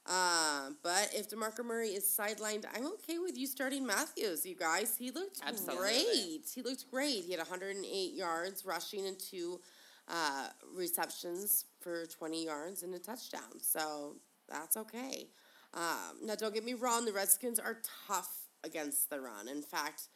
[0.06, 4.96] Um, but if DeMarco Murray is sidelined, I'm okay with you starting Mathews, you guys.
[4.96, 5.76] He looked Absolutely.
[5.78, 6.40] great.
[6.54, 7.24] He looked great.
[7.24, 9.60] He had 108 yards rushing and two
[10.08, 13.58] uh, receptions for 20 yards and a touchdown.
[13.60, 14.16] So
[14.48, 15.28] that's okay.
[15.72, 19.48] Um, now, don't get me wrong, the Redskins are tough against the run.
[19.48, 20.08] In fact,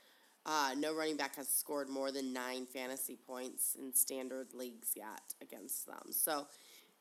[0.47, 5.35] Uh, no running back has scored more than nine fantasy points in standard leagues yet
[5.43, 6.07] against them.
[6.11, 6.47] So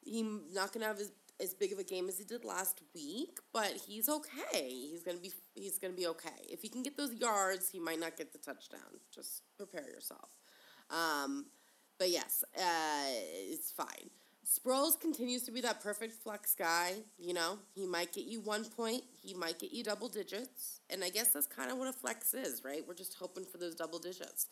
[0.03, 2.81] he's not going to have as, as big of a game as he did last
[2.93, 4.67] week, but he's okay.
[4.91, 6.41] He's going to be he's going to be okay.
[6.49, 8.91] If he can get those yards, he might not get the touchdown.
[9.17, 10.29] Just prepare yourself.
[10.89, 11.45] Um,
[11.99, 13.10] but yes, uh,
[13.53, 14.10] it's fine.
[14.47, 16.93] Sproles continues to be that perfect flex guy.
[17.19, 21.03] You know, he might get you one point, he might get you double digits, and
[21.03, 22.81] I guess that's kind of what a flex is, right?
[22.88, 24.47] We're just hoping for those double digits.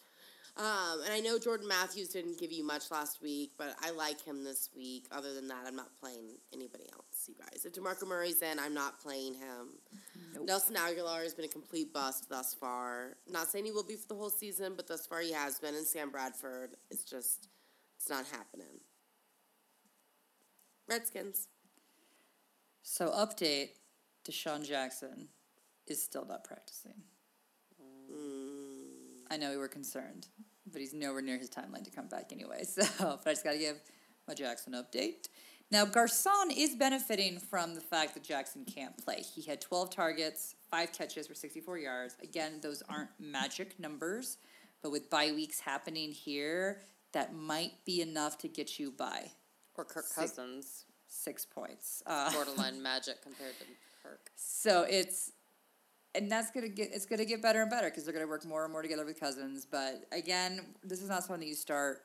[0.57, 4.23] Um, and I know Jordan Matthews didn't give you much last week, but I like
[4.23, 5.05] him this week.
[5.11, 7.65] Other than that, I'm not playing anybody else, you guys.
[7.65, 9.73] If DeMarco Murray's in, I'm not playing him.
[10.33, 10.47] Nope.
[10.47, 13.17] Nelson Agholor has been a complete bust thus far.
[13.29, 15.75] Not saying he will be for the whole season, but thus far he has been.
[15.75, 17.49] And Sam Bradford, it's just,
[17.97, 18.79] it's not happening.
[20.87, 21.47] Redskins.
[22.83, 23.69] So update:
[24.27, 25.29] DeSean Jackson
[25.87, 27.03] is still not practicing.
[28.11, 28.75] Mm.
[29.29, 30.27] I know we were concerned,
[30.71, 32.63] but he's nowhere near his timeline to come back anyway.
[32.65, 33.79] So, but I just got to give
[34.27, 35.27] my Jackson update.
[35.71, 39.21] Now, Garcon is benefiting from the fact that Jackson can't play.
[39.21, 42.15] He had 12 targets, five catches for 64 yards.
[42.21, 44.37] Again, those aren't magic numbers,
[44.83, 46.81] but with bye weeks happening here,
[47.13, 49.31] that might be enough to get you by
[49.77, 52.01] Or Kirk Six- Cousins, six points.
[52.05, 53.65] Uh, borderline magic compared to
[54.03, 54.31] Kirk.
[54.35, 55.31] So it's
[56.13, 58.63] and that's gonna get it's gonna get better and better because they're gonna work more
[58.63, 59.67] and more together with cousins.
[59.69, 62.03] But again, this is not something that you start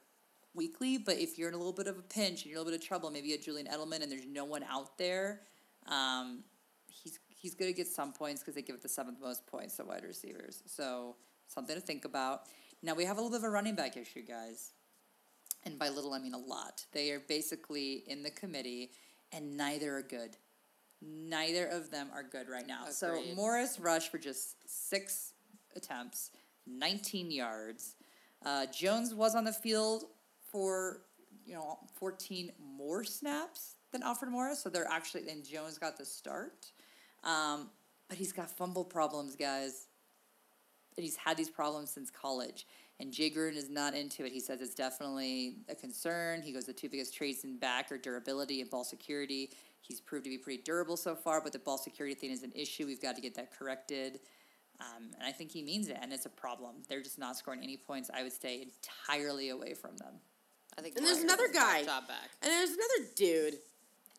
[0.54, 0.98] weekly.
[0.98, 2.72] But if you're in a little bit of a pinch and you're in a little
[2.72, 5.42] bit of trouble, maybe you had Julian Edelman and there's no one out there,
[5.86, 6.42] um,
[6.88, 9.84] he's he's gonna get some points because they give it the seventh most points to
[9.84, 10.62] wide receivers.
[10.66, 12.42] So something to think about.
[12.82, 14.72] Now we have a little bit of a running back issue, guys.
[15.64, 16.84] And by little, I mean a lot.
[16.92, 18.92] They are basically in the committee,
[19.32, 20.36] and neither are good.
[21.02, 22.86] Neither of them are good right now.
[22.90, 25.34] So Morris rushed for just six
[25.76, 26.30] attempts,
[26.66, 27.96] 19 yards.
[28.44, 30.04] Uh, Jones was on the field
[30.50, 31.02] for
[31.46, 36.04] you know 14 more snaps than Alfred Morris, so they're actually and Jones got the
[36.04, 36.72] start.
[37.24, 37.70] Um,
[38.08, 39.88] but he's got fumble problems, guys
[40.96, 42.66] and he's had these problems since college.
[43.00, 44.30] And Jay Gruden is not into it.
[44.32, 46.42] He says it's definitely a concern.
[46.42, 49.50] He goes, the two biggest traits in back are durability and ball security.
[49.80, 52.52] He's proved to be pretty durable so far, but the ball security thing is an
[52.54, 52.84] issue.
[52.86, 54.20] We've got to get that corrected.
[54.80, 56.76] Um, and I think he means it, and it's a problem.
[56.88, 58.10] They're just not scoring any points.
[58.12, 58.66] I would stay
[59.08, 60.14] entirely away from them.
[60.78, 60.96] I think.
[60.96, 61.82] And there's another guy.
[61.84, 62.30] Job back.
[62.42, 63.54] And there's another dude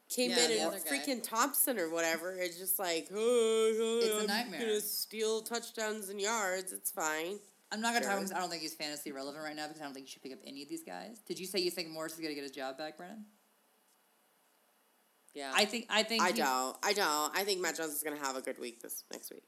[0.10, 0.98] came Yeah, in and other guy.
[0.98, 2.34] freaking Thompson or whatever.
[2.38, 4.60] It's just like, oh, It's a I'm nightmare.
[4.60, 6.74] gonna steal touchdowns and yards.
[6.74, 7.40] It's fine.
[7.72, 8.18] I'm not going to Sure.
[8.18, 10.12] talk about I don't think he's fantasy relevant right now because I don't think you
[10.12, 11.20] should pick up any of these guys.
[11.26, 13.26] Did you say you think Morris is going to get his job back, Brennan?
[15.34, 15.52] Yeah.
[15.56, 16.76] I think I think I don't.
[16.84, 17.36] I don't.
[17.38, 19.46] I think Matt Jones is gonna have a good week this next week.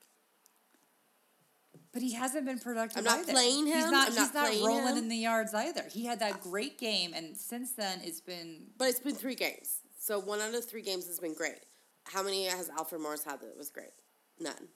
[1.91, 2.99] But he hasn't been productive.
[2.99, 3.33] I'm not either.
[3.33, 3.91] playing He's him.
[3.91, 4.07] not.
[4.07, 4.97] I'm he's not not rolling him.
[4.97, 5.83] in the yards either.
[5.91, 8.67] He had that great game, and since then it's been.
[8.77, 9.81] But it's been three games.
[9.99, 11.59] So one out of three games has been great.
[12.05, 13.91] How many has Alfred Morris had that was great?
[14.39, 14.69] None.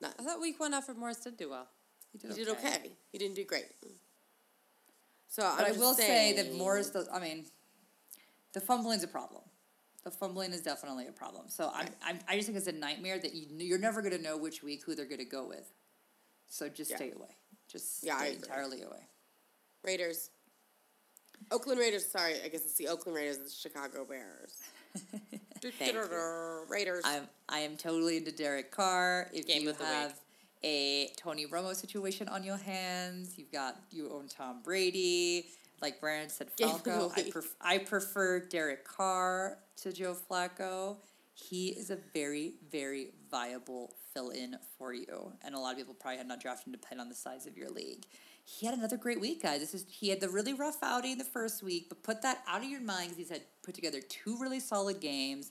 [0.00, 0.12] None.
[0.18, 1.68] I thought week one Alfred Morris did do well.
[2.22, 2.50] He did He okay.
[2.52, 2.92] did okay.
[3.12, 3.66] He didn't do great.
[5.28, 7.08] So But I will say that saying- Morris does.
[7.12, 7.46] I mean,
[8.52, 9.42] the fumbling's a problem.
[10.04, 11.46] The fumbling is definitely a problem.
[11.48, 14.22] So I'm, I'm, I just think it's a nightmare that you you're never going to
[14.22, 15.68] know which week who they're going to go with.
[16.48, 16.96] So just Yeah.
[16.96, 17.36] stay away.
[17.68, 19.02] Just Yeah, stay entirely away.
[19.82, 20.30] Raiders.
[21.50, 22.06] Oakland Raiders.
[22.06, 23.36] Sorry, I guess it's the Oakland Raiders.
[23.38, 24.62] And the Chicago Bears.
[26.70, 27.02] Raiders.
[27.04, 29.28] I'm I am totally into Derek Carr.
[29.32, 29.92] If Game you of the week.
[29.92, 30.20] have
[30.62, 35.46] a Tony Romo situation on your hands, you've got your own Tom Brady.
[35.82, 37.12] Like Brandon said, Game of the Falco.
[37.16, 40.96] I, pref- I prefer Derek Carr to Joe Flacco.
[41.34, 45.32] He is a very, very viable fill in for you.
[45.44, 47.58] And a lot of people probably had not drafted him depending on the size of
[47.58, 48.06] your league.
[48.46, 49.60] He had another great week, guys.
[49.60, 52.62] This is he had the really rough outing the first week, but put that out
[52.62, 55.50] of your mind because he's had put together two really solid games.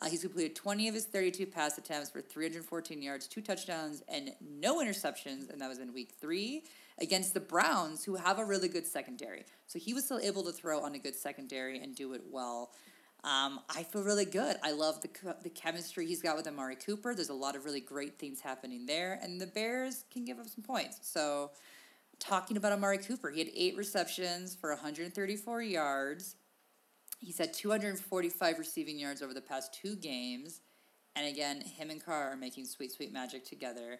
[0.00, 4.32] Uh, he's completed 20 of his 32 pass attempts for 314 yards, two touchdowns, and
[4.40, 6.64] no interceptions, and that was in week three
[7.00, 9.44] against the Browns, who have a really good secondary.
[9.66, 12.72] So he was still able to throw on a good secondary and do it well.
[13.22, 14.56] Um, I feel really good.
[14.62, 15.08] I love the
[15.42, 17.14] the chemistry he's got with Amari Cooper.
[17.14, 20.46] There's a lot of really great things happening there, and the Bears can give up
[20.46, 20.98] some points.
[21.00, 21.52] So,
[22.18, 26.36] talking about Amari Cooper, he had eight receptions for 134 yards.
[27.24, 30.60] He's had 245 receiving yards over the past two games.
[31.16, 33.98] And again, him and Carr are making sweet, sweet magic together.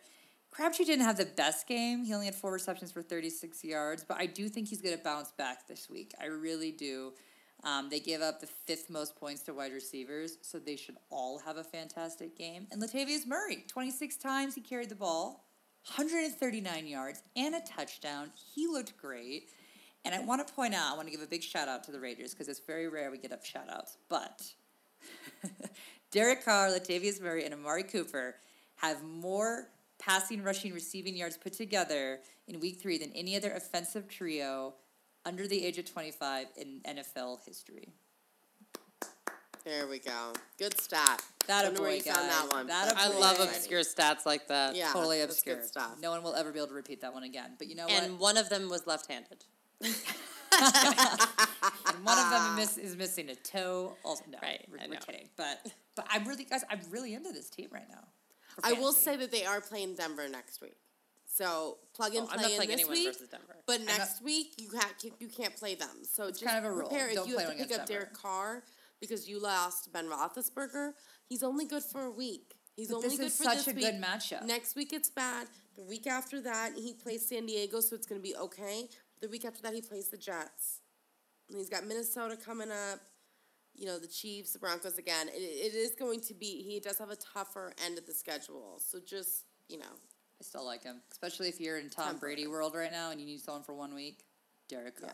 [0.50, 2.04] Crabtree didn't have the best game.
[2.04, 5.02] He only had four receptions for 36 yards, but I do think he's going to
[5.02, 6.12] bounce back this week.
[6.20, 7.12] I really do.
[7.64, 11.38] Um, they give up the fifth most points to wide receivers, so they should all
[11.38, 12.66] have a fantastic game.
[12.70, 15.44] And Latavius Murray, 26 times he carried the ball,
[15.96, 18.30] 139 yards and a touchdown.
[18.54, 19.48] He looked great.
[20.04, 21.92] And I want to point out, I want to give a big shout out to
[21.92, 23.96] the Raiders because it's very rare we get up shout outs.
[24.08, 24.42] But
[26.10, 28.36] Derek Carr, Latavius Murray, and Amari Cooper
[28.76, 34.08] have more passing, rushing, receiving yards put together in week three than any other offensive
[34.08, 34.74] trio
[35.24, 37.88] under the age of 25 in NFL history.
[39.64, 40.34] There we go.
[40.58, 41.22] Good stat.
[41.46, 42.42] That a Wonder where boy, you found guys.
[42.42, 42.66] that one.
[42.66, 43.18] That a I boy.
[43.18, 43.44] love Yeah.
[43.46, 44.76] obscure stats like that.
[44.76, 45.56] Yeah, totally obscure.
[45.56, 45.98] good stuff.
[46.02, 47.52] No one will ever be able to repeat that one again.
[47.56, 48.20] But you know And what?
[48.20, 49.46] one of them was left-handed.
[50.60, 53.96] And one of them miss, is missing a toe.
[54.04, 55.28] Also, no, Right, we're, we're kidding.
[55.36, 55.66] But
[55.96, 58.04] but I'm really guys, I'm really into this team right now.
[58.62, 60.76] I will say that they are playing Denver next week.
[61.26, 63.08] So plug oh, and Oh, I'm play not in this week.
[63.08, 63.56] versus Denver.
[63.66, 65.88] But not- next week you can't you can't play them.
[66.10, 66.88] So just kind of a rule.
[66.88, 67.92] prepare Don't you play have to pick up Denver.
[67.92, 68.62] Derek Carr
[69.00, 70.92] because you lost Ben Roethlisberger.
[71.28, 72.52] He's only good for a week.
[72.76, 73.84] He's But only good for such this a week.
[73.84, 74.44] good matchup.
[74.44, 75.46] Next week it's bad.
[75.76, 78.88] The week after that he plays San Diego, so it's going to be okay.
[79.24, 80.80] The week after that he plays the Jets.
[81.48, 83.00] And he's got Minnesota coming up.
[83.74, 85.28] You know the Chiefs, the Broncos again.
[85.28, 86.62] It, it is going to be.
[86.62, 88.82] He does have a tougher end of the schedule.
[88.84, 92.74] So just you know, I still like him, especially if you're in Tom Brady world
[92.74, 94.26] right now and you need someone for one week.
[94.68, 95.10] Derek Carr.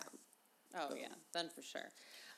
[0.74, 0.80] yeah.
[0.90, 1.88] Oh yeah, then for sure.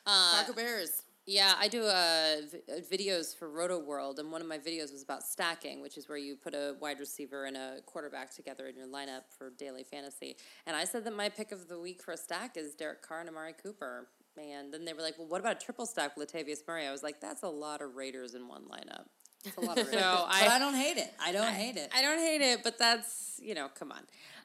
[0.05, 1.01] Uh, Taco Bears.
[1.25, 5.01] Yeah, I do uh, v- uh, videos for Rotoworld, and one of my videos was
[5.03, 8.75] about stacking, which is where you put a wide receiver and a quarterback together in
[8.75, 10.35] your lineup for daily fantasy.
[10.67, 13.21] And I said that my pick of the week for a stack is Derek Carr
[13.21, 14.09] and Amari Cooper.
[14.37, 16.91] And then they were like, "Well, what about a triple stack with Latavius Murray?" I
[16.91, 19.05] was like, "That's a lot of Raiders in one lineup."
[19.45, 21.13] It's a lot of So I- but I don't hate it.
[21.23, 21.89] I don't hate it.
[21.95, 24.01] I don't hate it, but that's, you know, come on.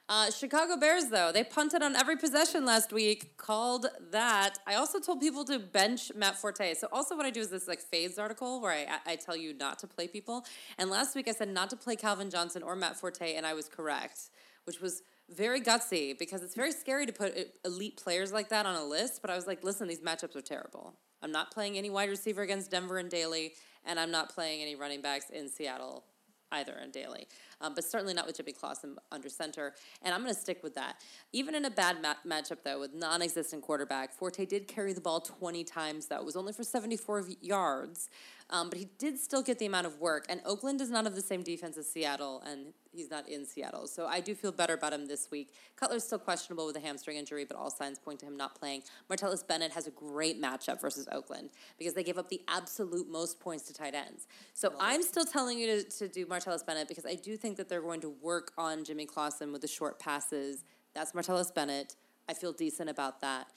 [0.09, 4.57] Uh, Chicago Bears, though, they punted on every possession last week, called that.
[4.65, 6.73] I also told people to bench Matt Forte.
[6.73, 9.53] So, also, what I do is this like fades article where I, I tell you
[9.53, 10.45] not to play people.
[10.79, 13.53] And last week I said not to play Calvin Johnson or Matt Forte, and I
[13.53, 14.31] was correct,
[14.63, 18.65] which was very gutsy because it's very scary to put e- elite players like that
[18.65, 19.21] on a list.
[19.21, 20.95] But I was like, listen, these matchups are terrible.
[21.21, 23.53] I'm not playing any wide receiver against Denver and Daly,
[23.85, 26.03] and I'm not playing any running backs in Seattle
[26.51, 27.27] either and daily,
[27.61, 29.73] um, but certainly not with Jimmy Clausen under center.
[30.01, 31.01] And I'm going to stick with that.
[31.33, 35.01] Even in a bad ma- matchup, though, with non existent quarterback, Forte did carry the
[35.01, 36.17] ball 20 times, though.
[36.17, 38.09] It was only for 74 yards,
[38.49, 40.25] um, but he did still get the amount of work.
[40.29, 43.87] And Oakland does not have the same defense as Seattle, and he's not in Seattle.
[43.87, 45.53] So I do feel better about him this week.
[45.75, 48.83] Cutler's still questionable with a hamstring injury, but all signs point to him not playing.
[49.09, 53.39] Martellus Bennett has a great matchup versus Oakland because they gave up the absolute most
[53.39, 54.27] points to tight ends.
[54.53, 57.69] So I'm still telling you to, to do Martellus Bennett because I do think that
[57.69, 60.63] they're going to work on Jimmy Clausen with the short passes.
[60.93, 61.95] That's Martellus Bennett.
[62.27, 63.47] I feel decent about that.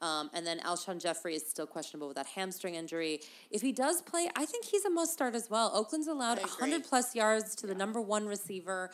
[0.00, 3.20] Um, and then Alshon Jeffery is still questionable with that hamstring injury.
[3.50, 5.72] If he does play, I think he's a must start as well.
[5.74, 8.90] Oakland's allowed 100 plus yards to the number one receiver.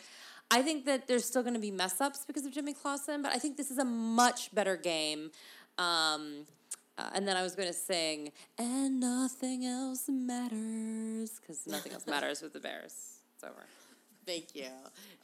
[0.51, 3.33] I think that there's still going to be mess ups because of Jimmy Clausen, but
[3.33, 5.31] I think this is a much better game.
[5.79, 6.47] Um,
[6.97, 12.07] uh, and then I was going to sing, and nothing else matters, because nothing else
[12.07, 13.19] matters with the Bears.
[13.35, 13.67] It's over.
[14.27, 14.67] Thank you.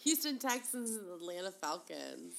[0.05, 2.35] Houston Texans and Atlanta Falcons.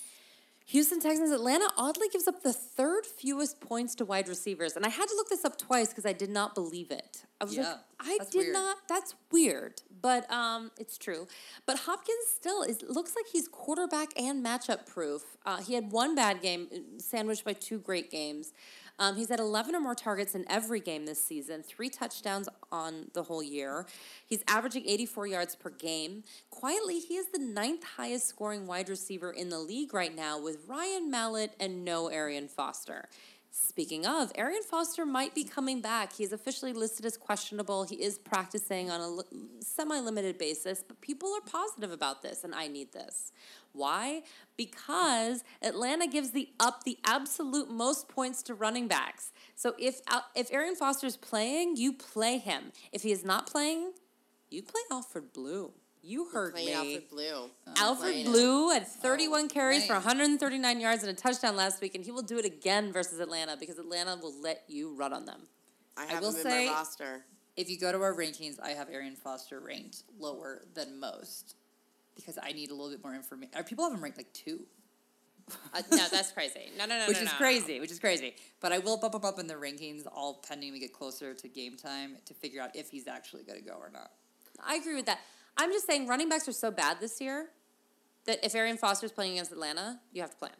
[0.68, 4.76] Houston Texans, Atlanta oddly gives up the third fewest points to wide receivers.
[4.78, 7.24] And I had to look this up twice because I did not believe it.
[7.42, 8.54] I was Yeah, like, I did weird.
[8.54, 9.82] not, that's weird.
[10.02, 11.28] But um, it's true.
[11.66, 15.24] But Hopkins still is looks like he's quarterback and matchup proof.
[15.46, 18.54] Uh, he had one bad game, uh, sandwiched by two great games.
[19.00, 23.08] Um, he's had 11 or more targets in every game this season, three touchdowns on
[23.14, 23.86] the whole year.
[24.26, 26.24] He's averaging 84 yards per game.
[26.50, 30.60] Quietly, he is the ninth highest scoring wide receiver in the league right now with
[30.68, 33.10] Ryan Mallett and no Arian Foster.
[33.54, 36.14] Speaking of, Arian Foster might be coming back.
[36.14, 37.84] He is officially listed as questionable.
[37.84, 42.56] He is practicing on a semi limited basis, but people are positive about this, and
[42.56, 43.34] I need this.
[43.74, 44.24] Why?
[44.56, 49.34] Because Atlanta gives the up the absolute most points to running backs.
[49.56, 52.72] So if Al- if Arian Foster's playing, you play him.
[52.94, 53.92] If he is not playing,
[54.50, 55.74] you play Alfred Blue.
[56.04, 56.74] You heard Playing me.
[56.74, 57.50] Alfred Blue.
[57.78, 62.04] Alfred playing Blue had 31 carries for 139 yards and a touchdown last week, and
[62.04, 65.42] he will do it again versus Atlanta because Atlanta will let you run on them.
[65.96, 67.26] I have will him in say- my roster.
[67.58, 71.56] If you go to our rankings, I have Arian Foster ranked lower than most
[72.16, 73.54] because I need a little bit more information.
[73.56, 74.62] Are people have him ranked like two,
[75.74, 76.72] Uh, no, that's crazy.
[76.78, 77.08] No, no, no, no.
[77.10, 77.38] which no, is no.
[77.38, 78.36] crazy, which is crazy.
[78.62, 81.48] But I will bump him up in the rankings, all pending we get closer to
[81.50, 84.12] game time to figure out if he's actually going to go or not.
[84.66, 85.20] I agree with that.
[85.58, 87.48] I'm just saying running backs are so bad this year
[88.26, 90.56] that if Arian Foster is playing against Atlanta, you have to play him.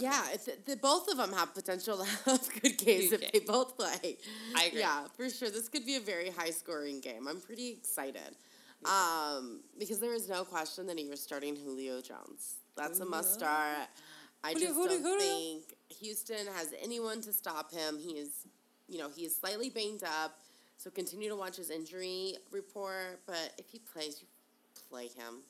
[0.00, 0.22] Yeah,
[0.66, 4.18] the, both of them have potential to have good games if they both play.
[4.54, 4.80] I agree.
[4.80, 5.50] Yeah, for sure.
[5.50, 7.26] This could be a very high scoring game.
[7.26, 8.36] I'm pretty excited.
[8.84, 12.56] Um, because there is no question that he was starting Julio Jones.
[12.76, 13.88] That's a must start.
[14.44, 15.18] I Julio, just Julio, don't Julio.
[15.18, 15.64] think
[16.00, 17.98] Houston has anyone to stop him.
[17.98, 18.46] He is,
[18.88, 20.38] you know, he is slightly banged up.
[20.78, 23.20] So continue to watch his injury report.
[23.26, 24.26] But if he plays, you
[24.88, 25.42] play him.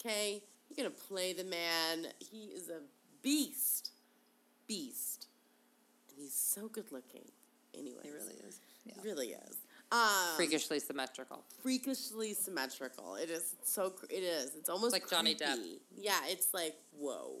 [0.00, 2.06] Okay, you're gonna play the man.
[2.18, 2.80] He is a
[3.22, 3.90] beast,
[4.66, 5.26] beast,
[6.08, 7.24] and he's so good looking.
[7.76, 8.60] Anyway, He really is.
[8.84, 8.94] Yeah.
[9.02, 9.56] really is.
[9.90, 11.44] Um, Freakishly symmetrical.
[11.62, 13.16] freakishly symmetrical.
[13.16, 13.92] It is so.
[14.10, 14.54] It is.
[14.56, 15.58] It's almost Like Johnny Depp.
[15.96, 17.32] Yeah, it's like whoa,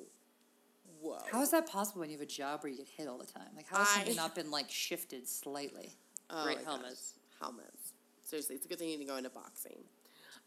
[1.00, 1.18] whoa.
[1.30, 3.26] How is that possible when you have a job where you get hit all the
[3.26, 3.48] time?
[3.56, 5.92] Like, how has I- something not been like shifted slightly?
[6.32, 7.14] Oh Great helmets.
[7.40, 7.48] gosh.
[7.48, 7.92] Helmets.
[8.24, 9.84] Seriously, it's a good thing you didn't go into boxing.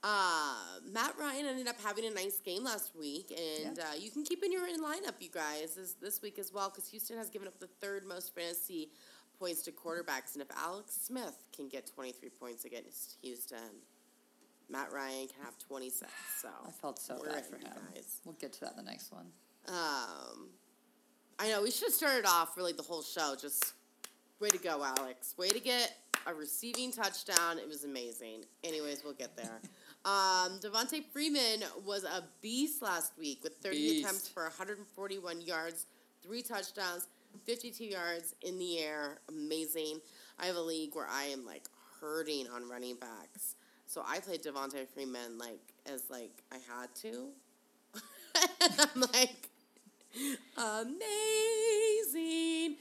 [0.03, 3.89] Uh, Matt Ryan ended up having a nice game last week, and Yeah.
[3.91, 6.69] uh, you can keep in your in lineup, you guys, this, this week as well,
[6.69, 8.89] because Houston has given up the third most fantasy
[9.39, 13.81] points to quarterbacks, and if Alex Smith can get 23 points against Houston,
[14.69, 16.11] Matt Ryan can have 26.
[16.41, 17.67] So I felt so bad for him.
[17.93, 18.21] guys.
[18.25, 19.31] We'll get to that in the next one.
[19.67, 20.49] Um,
[21.39, 23.35] I know we should have started off really the whole show.
[23.39, 23.73] Just
[24.39, 25.33] way to go, Alex.
[25.37, 25.95] Way to get
[26.27, 27.57] a receiving touchdown.
[27.59, 28.45] It was amazing.
[28.63, 29.59] Anyways, we'll get there.
[30.05, 34.03] Um, Devonta Freeman was a beast last week with 30 Beast.
[34.05, 35.87] attempts for 141 yards,
[36.21, 37.07] three touchdowns,
[37.45, 39.17] 52 yards in the air.
[39.29, 39.99] Amazing.
[40.39, 41.63] I have a league where I am like
[41.99, 43.55] hurting on running backs.
[43.87, 45.57] So I played Devonta Freeman like
[45.91, 47.29] as like I had to.
[48.61, 49.49] And I'm like
[52.15, 52.77] amazing.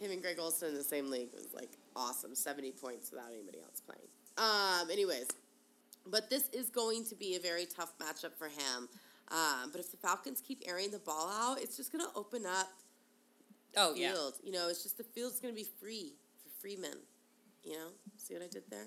[0.00, 2.34] Him and Greg Olsen in the same league was like awesome.
[2.34, 4.08] 70 points without anybody else playing.
[4.38, 5.28] Um, anyways,
[6.06, 8.88] but this is going to be a very tough matchup for him.
[9.28, 12.44] Um, but if the Falcons keep airing the ball out, it's just going to open
[12.46, 12.68] up
[13.76, 14.12] Oh the yeah.
[14.12, 14.34] field.
[14.44, 16.98] You know, it's just the field's going to be free for Freeman.
[17.64, 18.86] You know, see what I did there?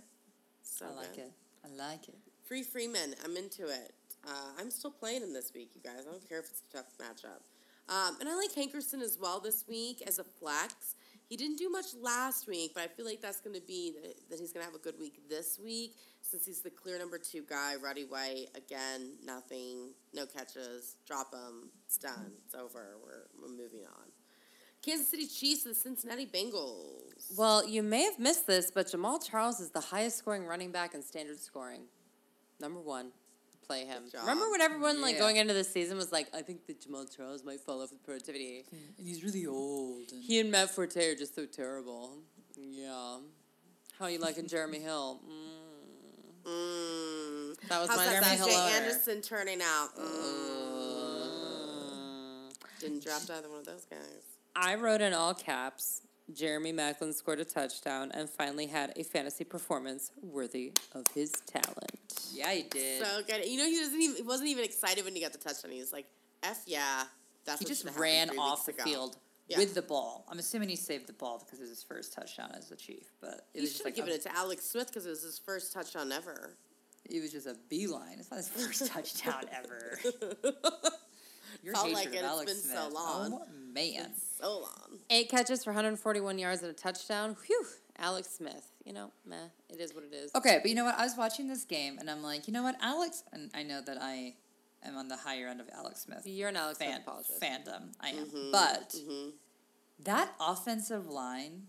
[0.61, 1.25] So I like good.
[1.25, 1.31] it.
[1.65, 2.15] I like it.
[2.47, 3.93] Free Freeman, I'm into it.
[4.25, 6.05] Uh, I'm still playing him this week, you guys.
[6.07, 7.41] I don't care if it's a tough matchup.
[7.89, 10.95] Um, and I like Hankerson as well this week as a flex.
[11.27, 14.29] He didn't do much last week, but I feel like that's going to be that,
[14.29, 17.17] that he's going to have a good week this week since he's the clear number
[17.17, 17.73] two guy.
[17.83, 22.97] Roddy White again, nothing, no catches, drop him, it's done, it's over.
[23.03, 24.07] We're, we're moving on.
[24.81, 27.37] Kansas City Chiefs and the Cincinnati Bengals.
[27.37, 30.93] Well, you may have missed this, but Jamaal Charles is the highest scoring running back
[30.93, 31.81] in standard scoring.
[32.59, 33.11] Number one.
[33.69, 34.05] Play him.
[34.11, 34.19] Good.
[34.21, 35.19] Remember when everyone like Yeah.
[35.19, 38.01] going into the season was like, I think that Jamaal Charles might fall off with
[38.03, 38.65] productivity.
[38.97, 40.11] And he's really old.
[40.11, 42.17] And He and Matt Forte are just so terrible.
[42.57, 43.19] Yeah.
[43.99, 45.21] How you liking Jeremy Hill?
[45.23, 46.49] Mm.
[46.49, 47.55] Mm.
[47.67, 48.75] That was How's my that Jeremy CJ Hill order.
[48.75, 49.89] Anderson turning out?
[49.95, 50.09] Mm.
[51.27, 52.79] Mm.
[52.79, 54.23] Didn't draft either one of those guys.
[54.55, 56.01] I wrote in all caps.
[56.33, 61.88] Jeremy Maclin scored a touchdown and finally had a fantasy performance worthy of his talent.
[62.33, 63.03] Yeah, he did.
[63.03, 63.45] So good.
[63.45, 64.15] You know, he doesn't even.
[64.17, 65.71] He wasn't even excited when he got the touchdown.
[65.71, 66.07] He was like,
[66.43, 67.03] "F yeah."
[67.45, 68.83] That's he just ran off the ago.
[68.83, 69.17] field
[69.47, 69.57] Yeah.
[69.59, 70.25] with the ball.
[70.29, 73.07] I'm assuming he saved the ball because it was his first touchdown as a Chief.
[73.21, 75.05] But it He was should just have like given a, it to Alex Smith because
[75.05, 76.57] it was his first touchdown ever.
[77.09, 78.17] it was just a beeline.
[78.19, 79.97] It's not his first touchdown ever.
[81.63, 82.17] Your Felt hatred like of it.
[82.17, 82.87] It's Alex been so Smith.
[82.91, 83.33] Oh, long.
[83.41, 84.11] Oh man.
[84.39, 84.99] So long.
[85.09, 87.35] Eight catches for 141 yards and a touchdown.
[87.47, 87.65] Whew.
[87.99, 88.71] Alex Smith.
[88.85, 89.35] You know, meh.
[89.69, 90.31] It is what it is.
[90.35, 90.97] Okay, but you know what?
[90.97, 93.81] I was watching this game and I'm like, you know what, Alex, and I know
[93.85, 94.33] that I
[94.83, 97.41] am on the higher end of Alex Smith You're an Alex fan, Smith apologist.
[97.41, 97.93] fandom.
[97.99, 98.51] I am, Mm-hmm.
[98.51, 98.95] but
[100.05, 101.63] that offensive line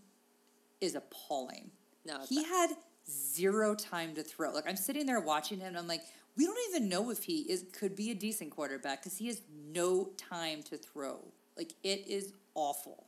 [0.79, 1.69] is appalling.
[2.05, 2.69] No, it's he had
[3.09, 4.51] zero time to throw.
[4.51, 6.01] Like I'm sitting there watching him, and I'm like,
[6.37, 9.41] we don't even know if he is could be a decent quarterback because he has
[9.71, 11.19] no time to throw.
[11.57, 13.05] Like it is awful.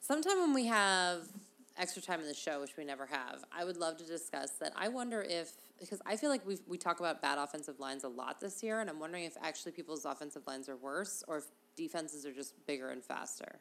[0.00, 1.22] Sometime when we have
[1.78, 4.72] extra time in the show, which we never have, I would love to discuss that.
[4.76, 8.08] I wonder if because I feel like we we talk about bad offensive lines a
[8.08, 11.44] lot this year, and I'm wondering if actually people's offensive lines are worse or if
[11.76, 13.58] defenses are just bigger and faster.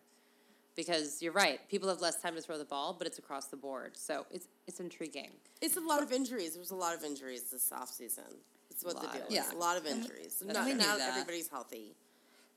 [0.76, 3.55] Because you're right, people have less time to throw the ball, but it's across the
[3.57, 5.32] board, so it's it's intriguing.
[5.61, 6.55] It's a lot of injuries.
[6.55, 8.36] There's a lot of injuries this offseason.
[8.70, 9.34] It's what the Lot deal of- is.
[9.36, 9.53] Yeah.
[9.53, 10.41] A lot of injuries.
[10.41, 11.11] and Not, we knew not that.
[11.11, 11.95] everybody's healthy.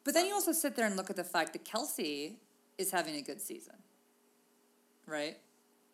[0.03, 2.35] But then you also sit there and look at the fact that Kelce
[2.77, 3.75] is having a good season,
[5.07, 5.37] right?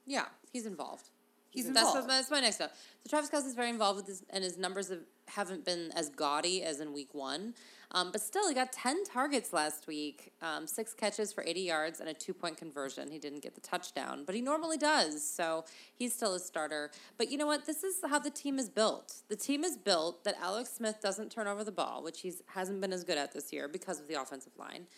[0.06, 1.08] Yeah, he's involved.
[1.50, 2.08] He's that's involved.
[2.08, 2.70] What, that's my next note.
[3.04, 6.64] So Travis Kelce's very involved with this, and his numbers have, haven't been as gaudy
[6.64, 7.54] as in week one.
[7.92, 12.00] Um, but still, he got 10 targets last week, um, six catches for 80 yards,
[12.00, 13.08] and a two point conversion.
[13.08, 15.24] He didn't get the touchdown, but he normally does.
[15.24, 16.90] So he's still a starter.
[17.18, 17.66] But you know what?
[17.66, 19.22] This is how the team is built.
[19.28, 22.80] The team is built that Alex Smith doesn't turn over the ball, which he hasn't
[22.80, 24.88] been as good at this year because of the offensive line.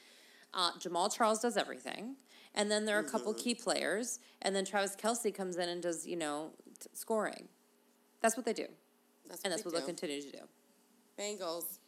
[0.55, 2.17] Uh, Jamaal Charles does everything,
[2.57, 3.43] and then there are a couple mm-hmm.
[3.43, 6.51] key players, and then Travis Kelce comes in and does you know
[6.81, 7.49] t- scoring.
[8.21, 8.67] That's what they do.
[9.29, 10.39] That's what and that's they what they'll continue to do.
[11.19, 11.79] Bengals.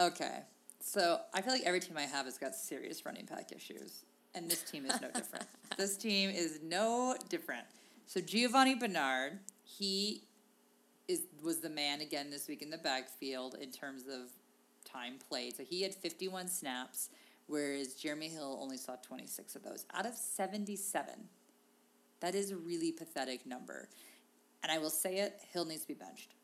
[0.00, 0.40] Okay.
[0.80, 4.04] So I feel like every team I have has got serious running back issues.
[4.34, 5.46] And this team is no different.
[5.76, 7.64] this team is no different.
[8.06, 10.22] So Giovani Bernard, he
[11.08, 14.30] is was the man again this week in the backfield in terms of
[14.84, 15.56] time played.
[15.56, 17.10] So he had 51 snaps,
[17.52, 21.12] whereas Jeremy Hill only saw 26 of those out of 77.
[22.20, 23.90] That is a really pathetic number.
[24.62, 26.34] And I will say it, Hill needs to be benched.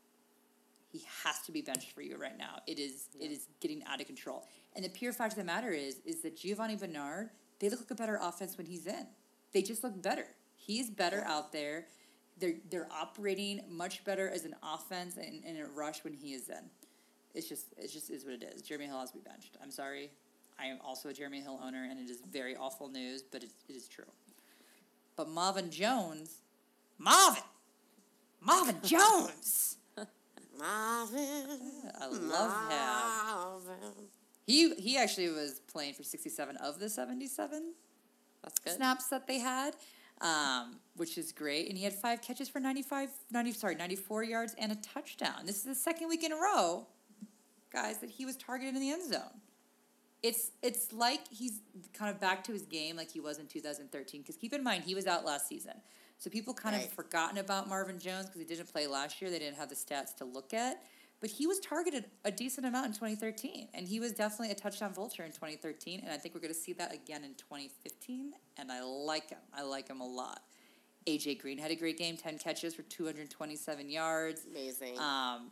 [0.93, 2.61] He has to be benched for you right now.
[2.67, 4.47] It is it is getting out of control.
[4.77, 7.91] And the pure fact of the matter is is that Giovani Bernard, they look like
[7.91, 9.07] a better offense when he's in.
[9.55, 10.27] They just look better.
[10.57, 11.87] He's better out there.
[12.39, 16.51] They're they're operating much better as an offense and in a rush when he is
[16.51, 16.71] in.
[17.35, 18.63] It's just it just is what it is.
[18.63, 19.57] Jeremy Hill has to be benched.
[19.63, 20.11] I'm sorry.
[20.59, 23.51] I am also a Jeremy Hill owner, and it is very awful news, but it,
[23.69, 24.05] it is true.
[25.17, 26.43] But Marvin Jones,
[26.99, 27.43] Marvin,
[28.41, 29.77] Marvin Jones.
[30.59, 31.23] Marvin.
[32.01, 33.69] I love him.
[33.69, 33.95] Marvin.
[34.47, 37.75] He he actually was playing for 67 of the 77
[38.43, 38.73] That's good.
[38.75, 39.77] snaps that they had,
[40.21, 41.69] um, which is great.
[41.69, 45.47] And he had five catches for 95, 90, sorry, 94 yards and a touchdown.
[45.47, 46.87] This is the second week in a row,
[47.73, 49.41] guys, that he was targeted in the end zone.
[50.23, 51.61] It's it's like he's
[51.93, 54.23] kind of back to his game like he was in 2013.
[54.23, 55.75] Because keep in mind, he was out last season.
[56.19, 59.31] So people kind of forgotten about Marvin Jones because he didn't play last year.
[59.31, 60.83] They didn't have the stats to look at.
[61.21, 63.69] But he was targeted a decent amount in 2013.
[63.75, 66.01] And he was definitely a touchdown vulture in 2013.
[66.01, 68.33] And I think we're going to see that again in 2015.
[68.57, 69.39] And I like him.
[69.53, 70.43] I like him a lot.
[71.07, 74.47] AJ Green had a great game 10 catches for 227 yards.
[74.51, 74.99] Amazing.
[74.99, 75.51] Um,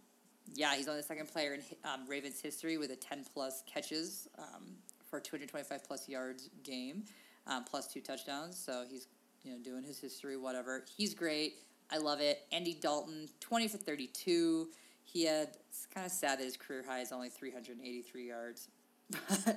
[0.55, 4.29] yeah, he's only the second player in um, Ravens history with a 10 plus catches
[4.39, 4.77] um,
[5.09, 7.05] for 225 plus yards game,
[7.47, 8.59] um, plus two touchdowns.
[8.59, 9.09] So he's
[9.43, 10.85] you know doing his history, whatever.
[10.97, 11.57] He's great.
[11.91, 12.41] I love it.
[12.53, 14.69] Andy Dalton, 20 for 32.
[15.05, 18.69] He had it's kind of sad that his career high is only 383 yards.
[19.11, 19.57] But, but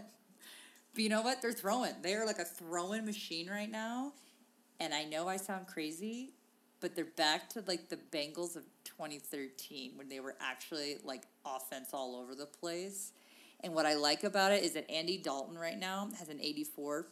[0.95, 1.41] you know what?
[1.41, 1.93] They're throwing.
[2.01, 4.13] They're like a throwing machine right now.
[4.79, 6.33] And I know I sound crazy,
[6.79, 8.63] but they're back to like the Bengals of
[8.99, 13.13] 2013 when they were actually like offense all over the place.
[13.61, 17.07] And what I like about it is that Andy Dalton right now has an 84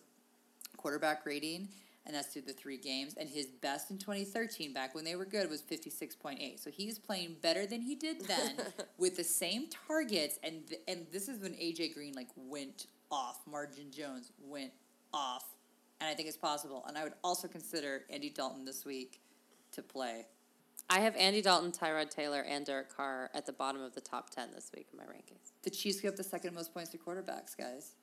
[0.76, 1.70] quarterback rating,
[2.06, 3.16] and that's through the three games.
[3.18, 6.62] And his best in 2013, back when they were good, was 56.8.
[6.62, 8.58] So he's playing better than he did then
[8.98, 10.40] with the same targets.
[10.44, 13.40] And th- and this is when AJ Green like went off.
[13.50, 14.72] Marvin Jones went
[15.14, 15.46] off,
[16.02, 16.84] and I think it's possible.
[16.86, 19.22] And I would also consider Andy Dalton this week
[19.72, 20.26] to play.
[20.90, 24.30] I have Andy Dalton, Tyrod Taylor, and Derek Carr at the bottom of the top
[24.30, 25.52] 10 this week in my rankings.
[25.64, 27.96] The Chiefs give up the second most points to quarterbacks, guys.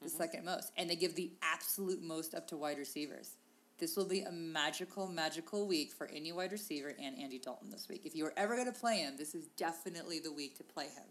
[0.00, 0.16] The mm-hmm.
[0.16, 0.70] second most.
[0.76, 3.36] And they give the absolute most up to wide receivers.
[3.78, 7.88] This will be a magical, magical week for any wide receiver and Andy Dalton this
[7.88, 8.02] week.
[8.04, 10.84] If you are ever going to play him, this is definitely the week to play
[10.84, 11.06] him.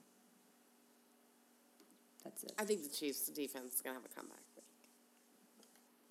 [2.24, 2.54] That's it.
[2.60, 4.49] I think the Chiefs' defense is going to have a comeback week.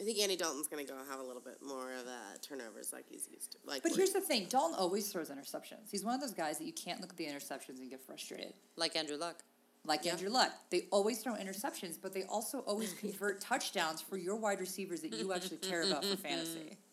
[0.01, 2.93] I think Andy Dalton's going to go have a little bit more of uh, turnovers
[2.93, 3.59] like he's used to.
[3.65, 5.91] Like But here's the thing Dalton always throws interceptions.
[5.91, 8.53] He's one of those guys that you can't look at the interceptions and get frustrated.
[8.77, 9.43] Like Andrew Luck.
[9.85, 10.13] like Yeah.
[10.13, 10.53] Andrew Luck.
[10.71, 15.15] They always throw interceptions, but they also always convert touchdowns for your wide receivers that
[15.15, 16.77] you actually care about for fantasy.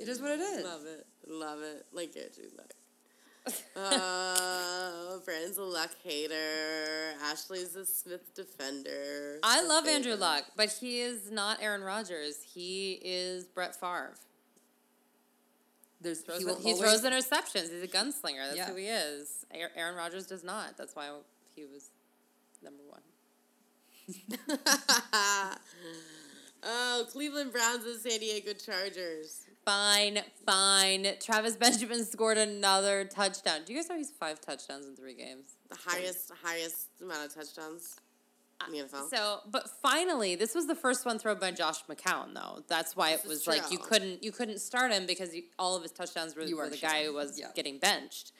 [0.00, 0.64] It is what it is.
[0.64, 1.06] Love it.
[1.26, 1.84] Love it.
[1.92, 2.72] Like Andrew Luck.
[3.76, 7.12] Uh, Brandon's a Luck hater.
[7.22, 9.38] Ashley's a Smith defender.
[9.42, 12.42] I love they- Andrew Luck, but he is not Aaron Rodgers.
[12.42, 14.14] He is Brett Favre.
[16.00, 17.70] There's, Throws he he, will he always- throws interceptions.
[17.72, 18.46] He's a gunslinger.
[18.46, 18.68] That's Yeah.
[18.70, 19.44] who he is.
[19.76, 20.76] Aaron Rodgers does not.
[20.76, 21.10] That's why
[21.56, 21.90] he was
[22.62, 23.00] number one.
[26.62, 29.42] oh, Cleveland Browns and San Diego Chargers.
[29.68, 31.06] Fine, fine.
[31.20, 33.60] Travis Benjamin scored another touchdown.
[33.66, 35.56] Do you guys know he's five touchdowns in three games?
[35.68, 37.96] The highest, highest amount of touchdowns
[38.66, 39.10] in the NFL.
[39.10, 42.64] So, but finally, this was the first one thrown by Josh McCown, though.
[42.66, 45.82] That's why it was like you couldn't you couldn't start him because you, all of
[45.82, 46.88] his touchdowns were weren't the sure.
[46.88, 47.48] guy who was Yeah.
[47.54, 48.32] getting benched.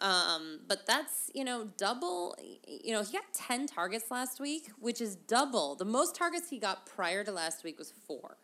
[0.00, 2.34] Um, but that's you know double.
[2.66, 5.76] You know he got ten targets last week, which is double.
[5.76, 8.36] The most targets he got prior to last week was four.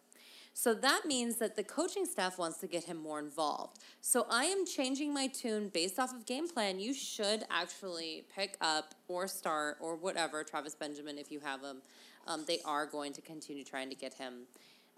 [0.59, 3.79] So that means that the coaching staff wants to get him more involved.
[4.01, 6.81] So I am changing my tune based off of game plan.
[6.81, 11.83] You should actually pick up or start or whatever Travis Benjamin if you have him.
[12.27, 14.47] Um, they are going to continue trying to get him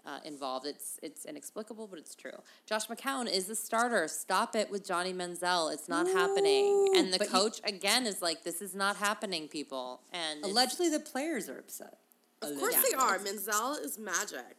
[0.05, 0.65] uh, involved.
[0.65, 2.39] It's it's inexplicable, but it's true.
[2.65, 4.07] Josh McCown is the starter.
[4.07, 5.73] Stop it with Johnny Manziel.
[5.73, 6.93] It's not happening.
[6.95, 10.03] And the but you- coach again is like, this is not happening, people.
[10.13, 11.97] And Allegedly, the players are upset.
[12.41, 13.19] Of course they are.
[13.19, 14.58] Manziel is magic.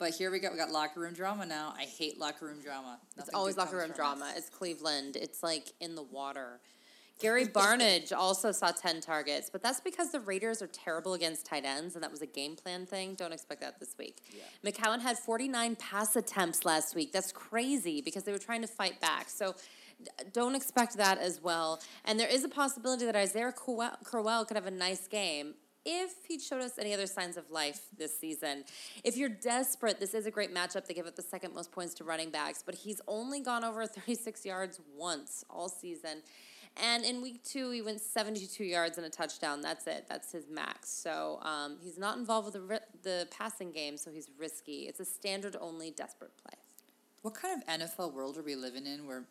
[0.00, 0.50] But here we go.
[0.50, 1.74] We got locker room drama now.
[1.78, 2.98] I hate locker room drama.
[3.18, 4.32] It's always locker room drama.
[4.34, 5.14] It's Cleveland.
[5.14, 6.58] It's like in the water.
[7.20, 11.66] Gary Barnidge also saw 10 targets, but that's because the Raiders are terrible against tight
[11.66, 13.14] ends, and that was a game plan thing.
[13.14, 14.22] Don't expect that this week.
[14.64, 17.12] McCown had 49 pass attempts last week.
[17.12, 19.28] That's crazy because they were trying to fight back.
[19.28, 19.54] So
[20.32, 21.82] don't expect that as well.
[22.06, 25.56] And there is a possibility that Isaiah Crowell could have a nice game
[25.90, 28.64] if he'd showed us any other signs of life this season.
[29.02, 30.86] If you're desperate, this is a great matchup.
[30.86, 33.84] They give up the second most points to running backs, but he's only gone over
[33.86, 36.22] 36 yards once all season.
[36.76, 39.60] And in week two, he went 72 yards and a touchdown.
[39.60, 40.06] That's it.
[40.08, 40.88] That's his max.
[40.88, 44.82] So um, he's not involved with the, the passing game, so he's risky.
[44.82, 46.58] It's a standard only desperate play.
[47.22, 49.24] What kind of NFL world are we living in where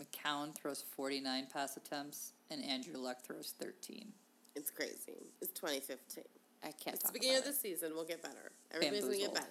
[0.00, 4.12] McCown throws 49 pass attempts and Andrew Luck throws 13?
[4.54, 5.32] It's crazy.
[5.40, 6.24] It's 2015.
[6.62, 7.92] I can't It's the beginning of the season.
[7.94, 8.52] We'll get better.
[8.72, 9.46] Everybody's going to get better.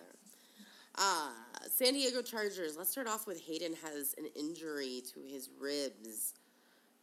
[0.96, 1.32] Uh,
[1.70, 2.78] San Diego Chargers.
[2.78, 6.34] Let's start off with Haden has an injury to his ribs.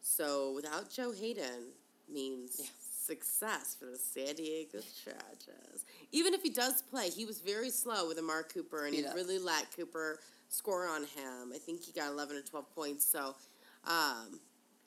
[0.01, 1.73] So without Joe Haden
[2.13, 2.71] means
[3.07, 5.85] success for the San Diego Chargers.
[6.13, 9.15] Even if he does play, he was very slow with Amari Cooper and he up.
[9.15, 11.53] really let Cooper score on him.
[11.55, 13.05] I think he got 11 or 12 points.
[13.05, 13.35] So,
[13.85, 14.41] um,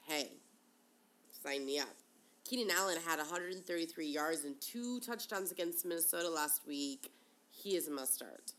[0.08, 0.32] hey,
[1.44, 1.88] sign me up.
[2.50, 7.12] Keenan Allen had 133 yards and two touchdowns against Minnesota last week.
[7.52, 8.54] He is a must start.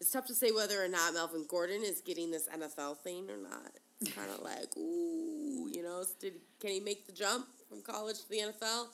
[0.00, 3.36] It's tough to say whether or not Melvin Gordon is getting this NFL thing or
[3.36, 3.72] not.
[4.00, 8.20] It's kind of like, ooh, you know, did, can he make the jump from college
[8.20, 8.86] to the NFL?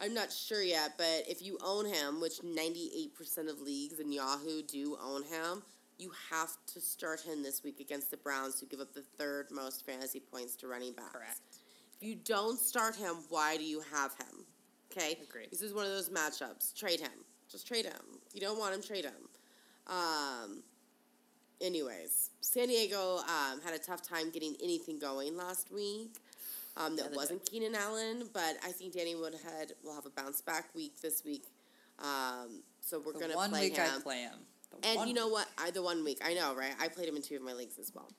[0.00, 4.62] I'm not sure yet, but if you own him, which 98% of leagues in Yahoo
[4.62, 5.62] do own him,
[5.98, 9.48] you have to start him this week against the Browns, who give up the third
[9.50, 11.12] most fantasy points to running backs.
[11.12, 11.53] Correct.
[12.04, 14.44] You don't start him, why do you have him?
[14.92, 15.18] Okay?
[15.22, 15.50] Agreed.
[15.50, 16.78] This is one of those matchups.
[16.78, 17.24] Trade him.
[17.50, 18.20] Just trade him.
[18.26, 19.12] If you don't want him, trade him.
[19.86, 20.62] Um,
[21.62, 26.16] anyways, San Diego um, had a tough time getting anything going last week.
[26.76, 30.42] Um, that they wasn't Keenan Allen, but I think Danny Woodhead will have a bounce
[30.42, 31.44] back week this week.
[32.00, 33.88] Um, so we're gonna one play week him.
[33.96, 34.38] I play him.
[34.82, 35.34] And you know week.
[35.34, 35.48] what?
[35.56, 36.74] I the one week I know, right?
[36.80, 38.10] I played him in two of my leagues as well.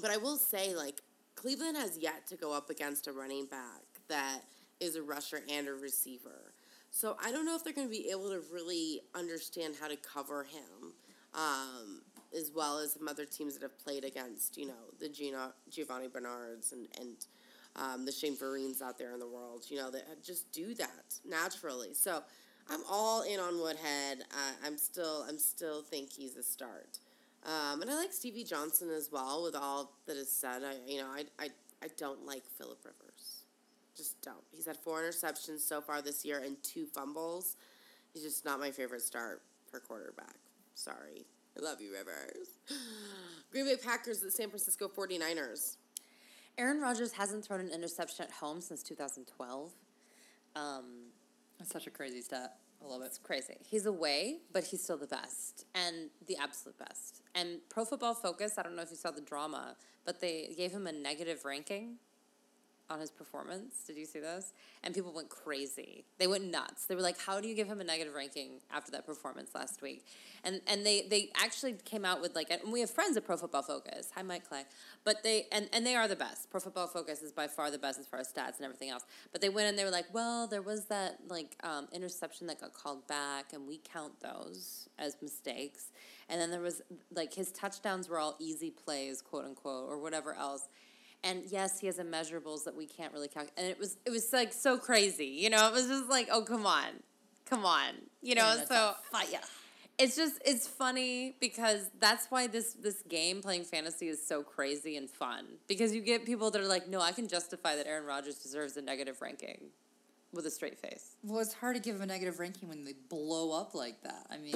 [0.00, 1.02] But I will say, like
[1.34, 4.40] Cleveland has yet to go up against a running back that
[4.80, 6.54] is a rusher and a receiver.
[6.90, 9.96] So I don't know if they're going to be able to really understand how to
[9.96, 10.92] cover him,
[11.34, 12.02] um,
[12.36, 16.08] as well as some other teams that have played against, you know, the Gino, Giovani
[16.08, 17.16] Bernards and and
[17.76, 21.18] um, the Shane Vereen's out there in the world, you know, that just do that
[21.24, 21.92] naturally.
[21.92, 22.22] So
[22.70, 24.20] I'm all in on Woodhead.
[24.30, 26.98] Uh, I'm still, I'm still think he's a start.
[27.44, 29.42] Um, and I like Stevie Johnson as well.
[29.42, 31.48] With all that is said, I, you know, I, I,
[31.82, 33.44] I don't like Philip Rivers.
[33.96, 34.42] Just don't.
[34.50, 37.56] He's had four interceptions so far this year and two fumbles.
[38.12, 40.36] He's just not my favorite start for quarterback.
[40.74, 41.26] Sorry.
[41.56, 42.48] I love you, Rivers.
[43.52, 45.76] Green Bay Packers, the San Francisco 49ers.
[46.56, 49.72] Aaron Rodgers hasn't thrown an interception at home since 2012.
[50.56, 50.84] Um,
[51.58, 52.56] That's such a crazy stat.
[52.82, 53.06] I love it.
[53.06, 53.56] It's crazy.
[53.66, 57.23] He's away, but he's still the best and the absolute best.
[57.34, 60.70] And Pro Football Focus, I don't know if you saw the drama, but they gave
[60.70, 61.96] him a negative ranking
[62.90, 63.82] on his performance.
[63.86, 64.52] Did you see those?
[64.82, 66.04] And people went crazy.
[66.18, 66.86] They went nuts.
[66.86, 69.80] They were like, "How do you give him a negative ranking after that performance last
[69.80, 70.04] week?"
[70.44, 73.36] And and they they actually came out with like, and we have friends at Pro
[73.36, 74.10] Football Focus.
[74.14, 74.64] Hi, Mike Clay.
[75.04, 76.50] But they and and they are the best.
[76.50, 79.04] Pro Football Focus is by far the best as far as stats and everything else.
[79.32, 82.60] But they went and they were like, "Well, there was that like um, interception that
[82.60, 85.90] got called back, and we count those as mistakes."
[86.28, 86.82] And then there was
[87.14, 90.68] like his touchdowns were all easy plays, quote unquote, or whatever else
[91.24, 93.58] and yes, he has immeasurables that we can't really calculate.
[93.58, 95.66] And it was it was like so crazy, you know.
[95.66, 96.88] It was just like, oh come on,
[97.46, 98.54] come on, you know.
[98.58, 99.40] It's so fire.
[99.98, 104.96] it's just it's funny because that's why this this game playing fantasy is so crazy
[104.96, 108.04] and fun because you get people that are like, no, I can justify that Aaron
[108.04, 109.70] Rodgers deserves a negative ranking
[110.32, 111.16] with a straight face.
[111.22, 114.26] Well, it's hard to give him a negative ranking when they blow up like that.
[114.30, 114.54] I mean,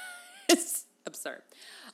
[0.48, 1.42] it's absurd.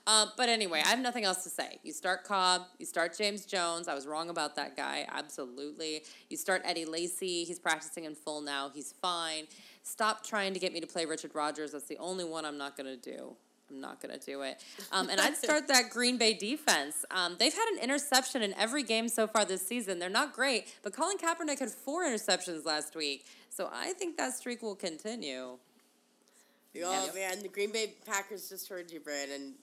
[0.07, 1.79] Um, but anyway, I have nothing else to say.
[1.83, 3.89] You start Cobb, you start James Jones.
[3.89, 6.03] I was wrong about that guy, absolutely.
[6.31, 7.45] You start Eddie Lacy.
[7.45, 8.71] He's practicing in full now.
[8.73, 9.45] He's fine.
[9.83, 11.73] Stop trying to get me to play Richard Rodgers.
[11.73, 13.35] That's the only one I'm not going to do.
[13.69, 14.63] I'm not going to do it.
[14.93, 17.05] Um, and I'd start that Green Bay defense.
[17.11, 19.99] Um, they've had an interception in every game so far this season.
[19.99, 23.27] They're not great, but Colin Kaepernick had four interceptions last week.
[23.49, 25.59] So I think that streak will continue.
[26.85, 29.55] Oh man, the Green Bay Packers just heard you, Brandon.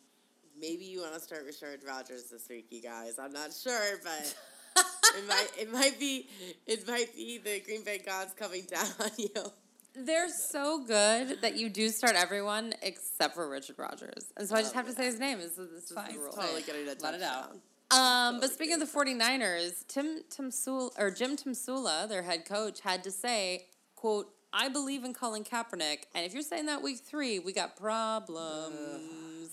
[0.60, 3.20] Maybe you want to start Richard Rodgers this week, you guys.
[3.20, 4.36] I'm not sure, but
[5.18, 6.28] it might it might be
[6.68, 9.52] it might be the Green Bay gods coming down on you.
[9.96, 14.32] They're so good that you do start everyone except for Richard Rodgers.
[14.38, 15.38] And so I just have to say his name.
[15.38, 16.14] This is, this is Fine.
[16.14, 16.32] the rule.
[16.32, 17.56] Totally getting a Let it out.
[17.92, 23.04] Um, but speaking of the 49ers, Tim Tomsula or Jim Tomsula, their head coach, had
[23.04, 27.40] to say, quote, I believe in Colin Kaepernick, and if you're saying that week three,
[27.40, 29.52] we got problems.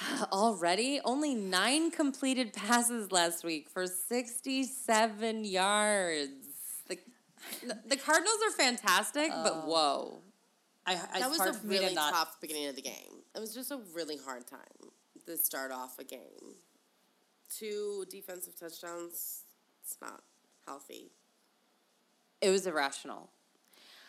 [0.32, 6.30] Already, only nine completed passes last week for 67 yards.
[6.88, 9.68] The, the Cardinals are fantastic, but oh.
[9.68, 10.18] whoa.
[10.86, 12.12] I, it's That was a really to not.
[12.12, 13.22] tough beginning of the game.
[13.34, 14.90] It was just a really hard time
[15.26, 16.56] to start off a game.
[17.48, 19.44] Two defensive touchdowns.
[19.82, 20.22] It's not
[20.66, 21.12] healthy.
[22.40, 23.30] It was irrational.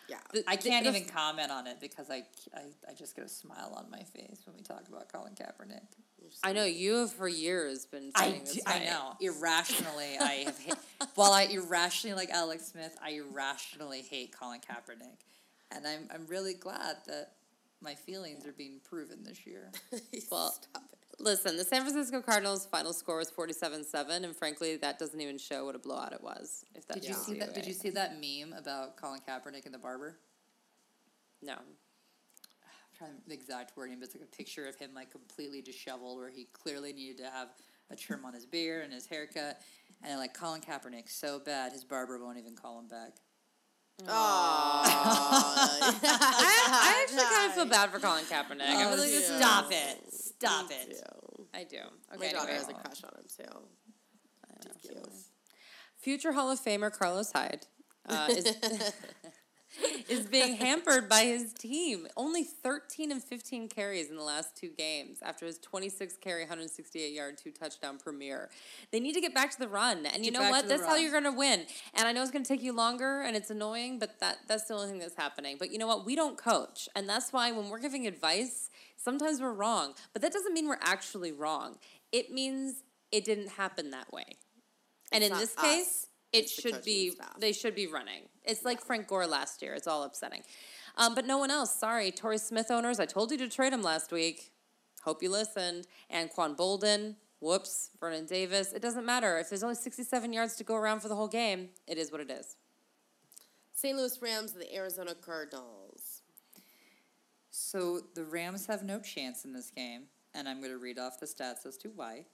[0.09, 0.17] Yeah.
[0.33, 2.23] The- I can't the even comment on it because I,
[2.53, 5.81] I, I just get a smile on my face when we talk about Colin Kaepernick.
[6.43, 8.53] I know you have for years been I, saying this.
[8.55, 9.15] do- I know.
[9.21, 10.75] Irrationally, I have hate,
[11.15, 15.17] while I irrationally like Alex Smith, I irrationally hate Colin Kaepernick.
[15.75, 17.31] And I'm, I'm really glad that
[17.81, 19.71] my feelings are being proven this year.
[20.31, 20.99] Well, Stop it.
[21.19, 25.65] Listen, the San Francisco Cardinals' final score was forty-seven-seven, and frankly, that doesn't even show
[25.65, 26.65] what a blowout it was.
[26.75, 27.53] If that Did you see that?
[27.53, 30.17] Did you see that meme about Colin Kaepernick and the barber?
[31.41, 31.53] No.
[31.53, 31.59] I'm
[32.97, 36.17] trying to the exact wording, but it's like a picture of him like completely disheveled,
[36.17, 37.49] where he clearly needed to have
[37.89, 39.61] a trim on his beard and his haircut,
[40.03, 43.17] and like Colin Kaepernick so bad his barber won't even call him back.
[44.01, 44.07] Oh.
[44.85, 45.93] I,
[46.69, 48.61] I actually kind of feel bad for Colin Kaepernick.
[48.61, 50.13] I Oh, feel like this is stop it!
[50.13, 50.89] Stop Me it!
[50.97, 51.47] too.
[51.53, 51.77] I do.
[52.09, 52.57] My Okay, daughter anyway.
[52.59, 53.59] has a crush on him too.
[54.65, 55.29] Ridiculous.
[55.99, 57.65] Future Hall of Famer Carlos Hyde
[58.09, 58.43] uh, is,
[60.09, 62.07] is being hampered by his team.
[62.15, 67.13] Only 13 and 15 carries in the last two games after his 26 carry, 168
[67.13, 68.49] yard, two touchdown premiere.
[68.91, 70.05] They need to get back to the run.
[70.05, 70.67] And you Get know what?
[70.67, 71.65] That's how you're going to win.
[71.93, 74.65] And I know it's going to take you longer and it's annoying, but that that's
[74.65, 75.57] the only thing that's happening.
[75.57, 76.05] But you know what?
[76.05, 76.87] We don't coach.
[76.95, 79.93] And that's why when we're giving advice, sometimes we're wrong.
[80.13, 81.77] But that doesn't mean we're actually wrong.
[82.11, 84.25] It means it didn't happen that way.
[85.11, 85.63] And It's in this us.
[85.63, 87.39] case, it It's should be staff.
[87.39, 88.23] they should be running.
[88.45, 89.73] It's like Frank Gore last year.
[89.73, 90.41] It's all upsetting.
[90.97, 91.75] Um, but no one else.
[91.75, 92.99] Sorry, Torrey Smith owners.
[92.99, 94.51] I told you to trade him last week.
[95.03, 95.87] Hope you listened.
[96.09, 97.15] And Quan Boldin.
[97.39, 97.91] Whoops.
[97.99, 98.73] Vernon Davis.
[98.73, 101.69] It doesn't matter if there's only 67 yards to go around for the whole game.
[101.87, 102.55] It is what it is.
[103.73, 103.97] St.
[103.97, 106.21] Louis Rams, and the Arizona Cardinals.
[107.49, 111.19] So the Rams have no chance in this game, and I'm going to read off
[111.19, 112.25] the stats as to why.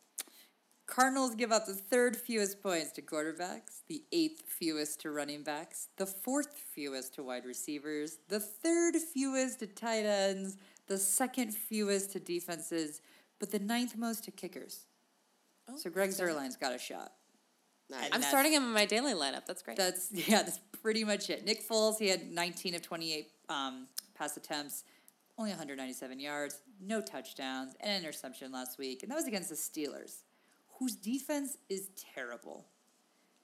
[0.89, 5.87] Cardinals give up the third fewest points to quarterbacks, the eighth fewest to running backs,
[5.97, 12.11] the fourth fewest to wide receivers, the third fewest to tight ends, the second fewest
[12.13, 13.01] to defenses,
[13.39, 14.85] but the ninth most to kickers.
[15.77, 17.13] so Greg Zuerlein's got a shot.
[17.89, 18.05] Nice.
[18.05, 19.45] And I'm starting him in my daily lineup.
[19.45, 19.77] That's great.
[19.77, 21.45] That's yeah, that's pretty much it.
[21.45, 24.83] Nick Foles, he had 19 of 28 um, pass attempts,
[25.37, 29.55] only 197 yards, no touchdowns, and an interception last week, and that was against the
[29.55, 30.23] Steelers,
[30.79, 32.65] whose defense is terrible.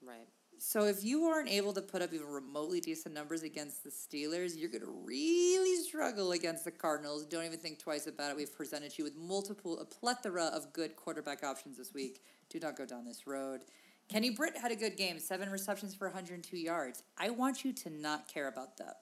[0.06, 0.28] right.
[0.58, 4.58] So if you aren't able to put up even remotely decent numbers against the Steelers,
[4.58, 7.26] you're going to really struggle against the Cardinals.
[7.26, 8.38] Don't even think twice about it.
[8.38, 12.24] We've presented you with multiple, a plethora of good quarterback options this week.
[12.50, 13.66] Do not go down this road.
[14.08, 17.04] Kenny Britt had a good game, seven receptions for 102 yards.
[17.18, 19.02] I want you to not care about that.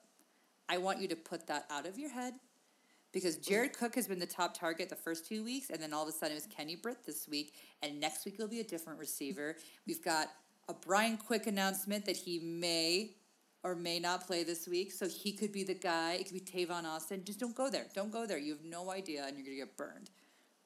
[0.68, 2.34] I want you to put that out of your head
[3.14, 3.54] because mm-hmm.
[3.54, 6.10] Jared Cook has been the top target the first two weeks, and then all of
[6.10, 9.00] a sudden it was Kenny Britt this week, and next week it'll be a different
[9.00, 9.56] receiver.
[9.88, 10.30] We've got
[10.68, 13.12] a Brian Quick announcement that he may
[13.64, 16.14] or may not play this week, so he could be the guy.
[16.14, 17.24] It could be Tavon Austin.
[17.24, 17.86] Just don't go there.
[17.96, 18.38] Don't go there.
[18.38, 20.10] You have no idea, and you're gonna get burned.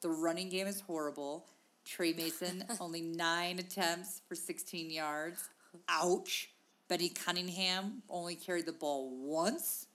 [0.01, 1.47] The running game is horrible.
[1.85, 5.49] Tre Mason only nine attempts for 16 yards.
[5.89, 6.49] Ouch.
[6.87, 9.86] Benny Cunningham only carried the ball once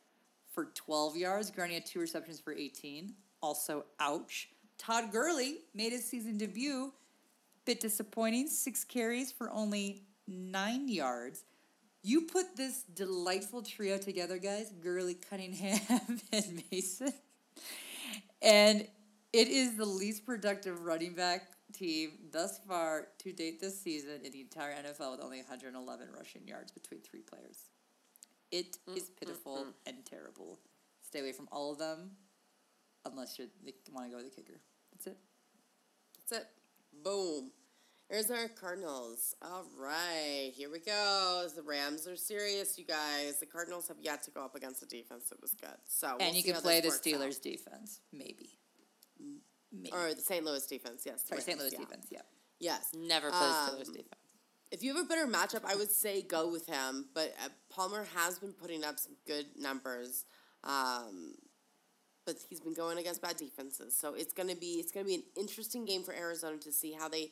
[0.53, 1.51] for 12 yards.
[1.51, 3.15] Gurley had two receptions for 18.
[3.41, 4.49] Also, ouch.
[4.79, 6.93] Todd Gurley made his season debut.
[7.65, 8.49] Bit disappointing.
[8.49, 11.45] Six carries for only nine yards.
[12.03, 17.13] You put this delightful trio together, guys Gurley, Cunningham, and Mason.
[18.41, 18.87] And
[19.33, 24.33] it is the least productive running back team thus far to date this season in
[24.33, 27.71] the entire NFL with only 111 rushing yards between three players.
[28.53, 29.73] It mm, is mm, pitiful mm.
[29.87, 30.61] and terrible.
[31.03, 32.11] Stay away from all of them
[33.05, 33.47] unless you
[33.93, 34.61] want to go with the kicker.
[34.93, 35.19] That's it.
[36.31, 36.49] That's it.
[37.03, 37.51] Boom.
[38.13, 39.35] Arizona Cardinals.
[39.41, 41.49] All right, here we go.
[41.57, 43.41] The Rams are serious, you guys.
[43.41, 45.71] The Cardinals have yet to go up against a defense that was good.
[45.87, 47.21] So we'll and you can play the this works out.
[47.21, 48.59] Steelers defense, maybe.
[49.73, 49.91] Maybe.
[49.93, 50.45] or the St.
[50.45, 51.05] Louis defense.
[51.07, 51.59] Yes, the Sorry, St.
[51.59, 51.79] Louis yeah.
[51.79, 52.21] defense, yeah.
[52.61, 52.91] Yes.
[52.95, 54.22] Never plays Um, Steelers defense.
[54.73, 57.07] If you have a better matchup, I would say go with him.
[57.15, 60.25] But uh, Palmer has been putting up some good numbers,
[60.65, 61.35] um,
[62.25, 63.95] but he's been going against bad defenses.
[63.95, 67.09] So it's gonna be it's gonna be an interesting game for Arizona to see how
[67.09, 67.31] they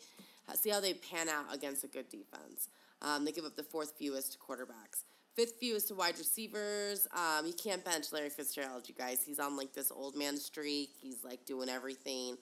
[0.55, 2.69] see how they pan out against a good defense.
[3.03, 5.05] Um, they give up the fourth fewest to quarterbacks.
[5.35, 7.07] Fifth fewest to wide receivers.
[7.15, 9.23] Um, you can't bench Larry Fitzgerald, you guys.
[9.25, 10.91] He's on like this old man streak.
[11.01, 12.37] He's like doing everything.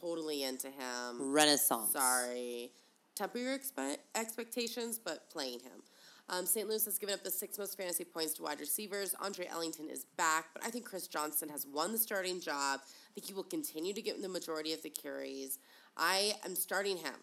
[0.00, 1.32] Totally into him.
[1.32, 1.92] Renaissance.
[1.92, 2.70] Sorry.
[3.18, 5.82] Temper your expe- expectations, but playing him.
[6.28, 6.68] Um, St.
[6.68, 9.12] Louis has given up the six most fantasy points to wide receivers.
[9.20, 12.80] Andre Ellington is back, but I think Chris Johnson has won the starting job.
[12.84, 15.58] I think he will continue to get the majority of the carries.
[15.96, 17.14] I am starting him.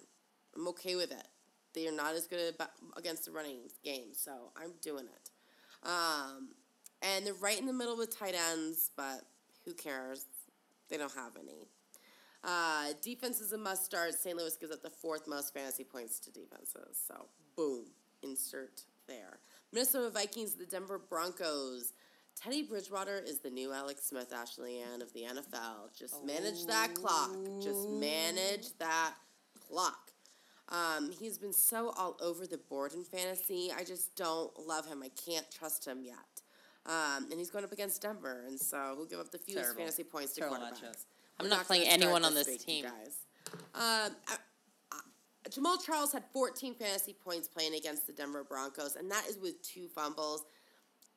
[0.53, 1.27] I'm okay with it.
[1.73, 2.55] They are not as good
[2.97, 5.29] against the running game, so I'm doing it.
[5.87, 6.49] Um,
[7.01, 9.21] and they're right in the middle with tight ends, but
[9.63, 10.25] who cares?
[10.89, 11.69] They don't have any.
[12.45, 14.13] Uh, defense is a must start.
[14.13, 14.37] St.
[14.37, 17.01] Louis gives up the fourth most fantasy points to defenses.
[17.07, 17.25] So,
[17.57, 17.85] boom,
[18.21, 19.39] insert there.
[19.73, 21.93] Minnesota Vikings, the Denver Broncos.
[22.35, 25.97] Teddy Bridgewater is the new Alex Smith, Ashley Ann of the NFL.
[25.97, 27.31] Just manage that clock.
[27.61, 29.13] Just manage that
[29.67, 30.11] clock.
[30.69, 33.71] Um, he's been so all over the board in fantasy.
[33.75, 35.01] I just don't love him.
[35.03, 36.15] I can't trust him yet.
[36.85, 39.79] Um, and he's going up against Denver, and so he'll give up the fewest Terrible.
[39.79, 41.05] fantasy points to Terrible quarterbacks.
[41.39, 42.83] I'm not playing anyone on this week, team.
[42.85, 43.17] guys.
[43.73, 44.37] Um, I-
[44.91, 49.37] I- Jamaal Charles had 14 fantasy points playing against the Denver Broncos, and that is
[49.37, 50.43] with two fumbles.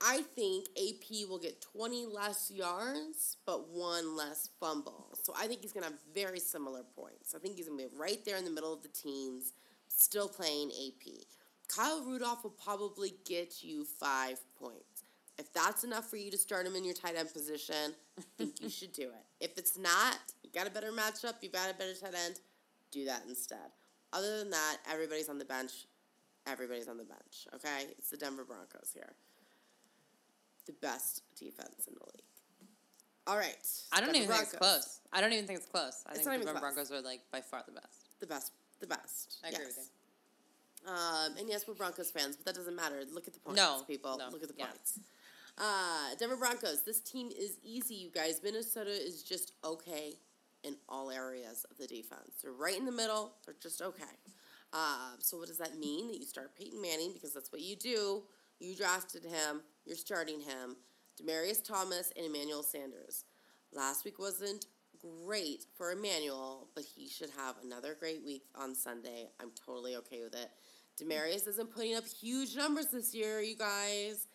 [0.00, 5.08] I think AP will get 20 less yards, but one less fumble.
[5.24, 7.34] So I think he's going to have very similar points.
[7.34, 9.54] I think he's going to be right there in the middle of the teams,
[9.88, 11.24] still playing AP.
[11.66, 14.84] Kyle Rudolph will probably get you five points.
[15.38, 18.60] If that's enough for you to start him in your tight end position, I think
[18.60, 19.24] you should do it.
[19.44, 22.40] If it's not, you got a better matchup, you got a better tight end,
[22.90, 23.70] do that instead.
[24.12, 25.86] Other than that, everybody's on the bench.
[26.46, 27.86] Everybody's on the bench, okay?
[27.98, 29.12] It's the Denver Broncos here.
[30.66, 32.68] The best defense in the league.
[33.26, 33.54] All right.
[33.92, 35.00] I don't Denver even think it's close.
[35.12, 36.02] I don't even think it's close.
[36.06, 36.60] I It's think the Denver.
[36.60, 38.08] Broncos are like by far the best.
[38.20, 38.52] The best.
[38.80, 39.36] The best.
[39.44, 39.76] I agree yes.
[39.76, 43.02] with Um, and yes, we're Broncos fans, but that doesn't matter.
[43.12, 44.16] Look at the points, No, people.
[44.18, 44.66] no, Look at the yeah.
[44.66, 44.98] points.
[45.58, 46.82] Uh, Denver Broncos.
[46.84, 48.40] This team is easy, you guys.
[48.42, 50.14] Minnesota is just okay
[50.62, 52.30] in all areas of the defense.
[52.42, 53.32] They're right in the middle.
[53.44, 54.04] They're just okay.
[54.72, 56.08] Uh, so what does that mean?
[56.08, 58.22] That you start Peyton Manning because that's what you do.
[58.60, 59.62] You drafted him.
[59.84, 60.76] You're starting him.
[61.20, 63.24] Demaryius Thomas and Emmanuel Sanders.
[63.72, 64.66] Last week wasn't
[65.24, 69.28] great for Emmanuel, but he should have another great week on Sunday.
[69.40, 70.50] I'm totally okay with it.
[71.00, 74.26] Demaryius isn't putting up huge numbers this year, you guys,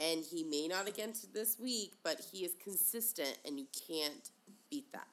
[0.00, 4.30] and he may not again to this week, but he is consistent, and you can't
[4.70, 5.06] beat that.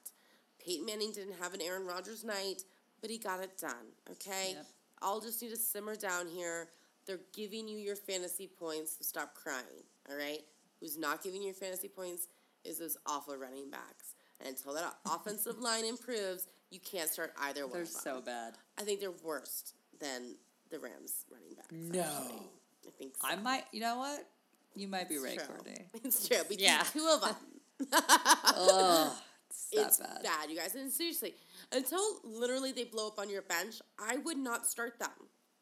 [0.63, 2.63] Peyton Manning didn't have an Aaron Rodgers night,
[3.01, 3.91] but he got it done.
[4.11, 4.65] Okay, Yep.
[5.01, 6.69] I'll just need to simmer down here.
[7.05, 9.83] They're giving you your fantasy points, so stop crying.
[10.09, 10.41] All right,
[10.79, 12.27] who's not giving you your fantasy points
[12.63, 14.15] is those awful running backs.
[14.39, 17.73] And until that offensive line improves, you can't start either one.
[17.73, 18.01] They're of them.
[18.01, 18.53] so bad.
[18.79, 20.35] I think they're worse than
[20.69, 21.71] the Rams running backs.
[21.71, 22.01] No.
[22.01, 22.49] actually.
[22.87, 23.27] I think so.
[23.27, 23.63] I might.
[23.71, 24.27] You know what?
[24.75, 25.45] You might be It's right, true.
[25.47, 25.85] Courtney.
[26.03, 26.37] It's true.
[26.43, 26.83] Between Yeah.
[26.93, 27.35] two of them.
[27.93, 29.11] Ugh,
[29.49, 30.23] it's that it's bad.
[30.23, 30.75] bad, you guys.
[30.75, 31.35] And seriously,
[31.71, 35.09] until literally they blow up on your bench, I would not start them.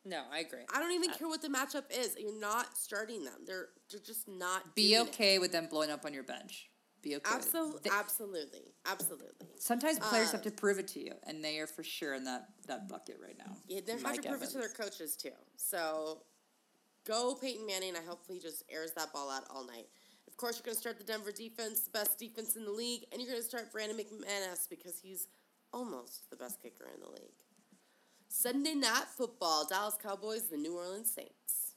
[0.06, 0.62] No, I agree.
[0.74, 2.16] I don't Uh, even care what the matchup is.
[2.20, 3.42] You're not starting them.
[3.46, 4.76] They're they're just not.
[4.76, 5.10] Be doing it.
[5.10, 6.70] okay with them blowing up on your bench.
[7.02, 7.24] Be okay.
[7.36, 7.46] with it.
[7.48, 9.48] Absolutely, They- absolutely, absolutely.
[9.60, 12.24] sometimes players have Uh, to prove it to you, and they are for sure in
[12.26, 13.56] that, that bucket right now.
[13.68, 15.32] Yeah, they have Mike to prove it to their coaches too.
[15.56, 16.24] So
[17.06, 17.90] go Peyton Manning.
[17.90, 19.88] And I hope he just airs that ball out all night.
[20.28, 23.06] Of course, you're going to start the Denver defense, the best defense in the league,
[23.12, 25.28] and you're going to start Brandon McManus because he's
[25.72, 27.40] almost the best kicker in the league.
[28.28, 31.76] Sunday night football: Dallas Cowboys, the New Orleans Saints.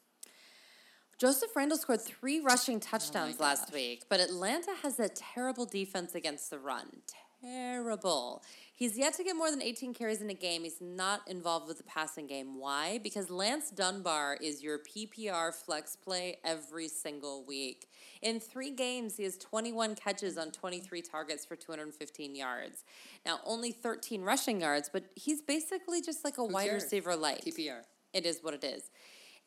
[1.18, 6.14] Joseph Randle scored three rushing touchdowns Oh last week, but Atlanta has a terrible defense
[6.14, 7.02] against the run.
[7.40, 8.42] Terrible.
[8.78, 10.62] He's yet to get more than 18 carries in a game.
[10.62, 12.60] He's not involved with the passing game.
[12.60, 13.00] Why?
[13.02, 17.88] Because Lance Dunbar is your PPR flex play every single week.
[18.22, 22.84] In three games, he has 21 catches on 23 targets for 215 yards.
[23.26, 27.42] Now, only 13 rushing yards, but he's basically just like a wide receiver light.
[27.44, 27.80] PPR.
[28.14, 28.90] It is what it is.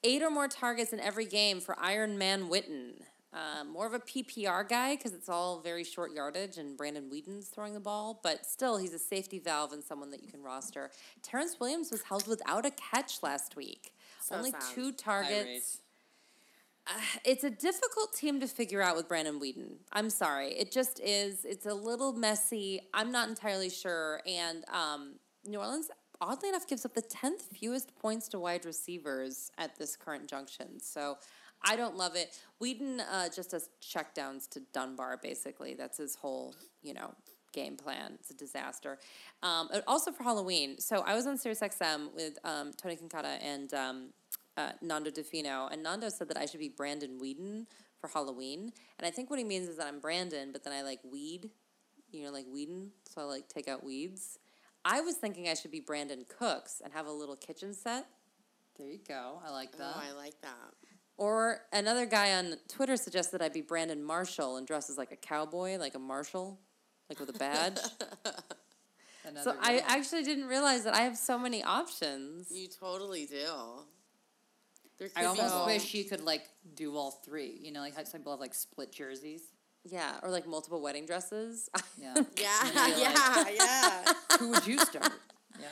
[0.04, 2.96] Eight or more targets in every game for Iron Man Witten.
[3.34, 7.48] Uh, more of a PPR guy because it's all very short yardage and Brandon Weeden's
[7.48, 10.92] throwing the ball, but still, he's a safety valve and someone that you can roster.
[11.24, 13.94] Terrance Williams was held without a catch last week.
[14.22, 15.46] So Only two targets.
[15.46, 15.78] rates.
[17.24, 19.76] It's a difficult team to figure out with Brandon Weeden.
[19.94, 20.50] I'm sorry.
[20.54, 21.46] It just is.
[21.46, 22.82] It's a little messy.
[22.94, 24.22] I'm not entirely sure.
[24.26, 25.14] And um,
[25.46, 29.96] New Orleans oddly enough gives up the 10th fewest points to wide receivers at this
[29.96, 30.80] current junction.
[30.80, 31.18] So
[31.64, 32.38] I don't love it.
[32.62, 35.74] Weeden uh, just does checkdowns to Dunbar, basically.
[35.74, 37.14] That's his whole, you know,
[37.54, 38.14] game plan.
[38.20, 38.98] It's a disaster.
[39.44, 40.80] Um, also for Halloween.
[40.80, 44.10] So I was on SiriusXM with um, Tony Concata and um,
[44.58, 47.66] uh, Nando Di Fino, and Nando said that I should be Brandon Weeden
[48.00, 48.72] for Halloween.
[48.98, 51.50] And I think what he means is that I'm Brandon, but then I like weed,
[52.12, 54.40] you know, like Weeden, so I like take out weeds.
[54.84, 58.08] I was thinking I should be Brandin Cooks and have a little kitchen set.
[58.78, 59.40] There you go.
[59.46, 59.94] I like that.
[59.96, 60.74] Oh, I like that.
[61.22, 65.16] Or another guy on Twitter suggested I be Brandon Marshall and dress as like a
[65.16, 66.60] cowboy, like a marshal,
[67.10, 67.78] like with a badge.
[69.44, 72.48] So good I actually didn't realize that I have so many options.
[72.52, 73.46] You totally do.
[75.16, 77.56] I could almost be- wish you could like do all three.
[77.62, 79.44] You know, like how some people have like split jerseys.
[79.86, 81.70] Yeah, or like multiple wedding dresses.
[82.02, 82.16] Yeah.
[82.36, 84.14] Yeah, Maybe, like- yeah, yeah.
[84.40, 85.14] Who would you start?
[85.60, 85.68] Yeah.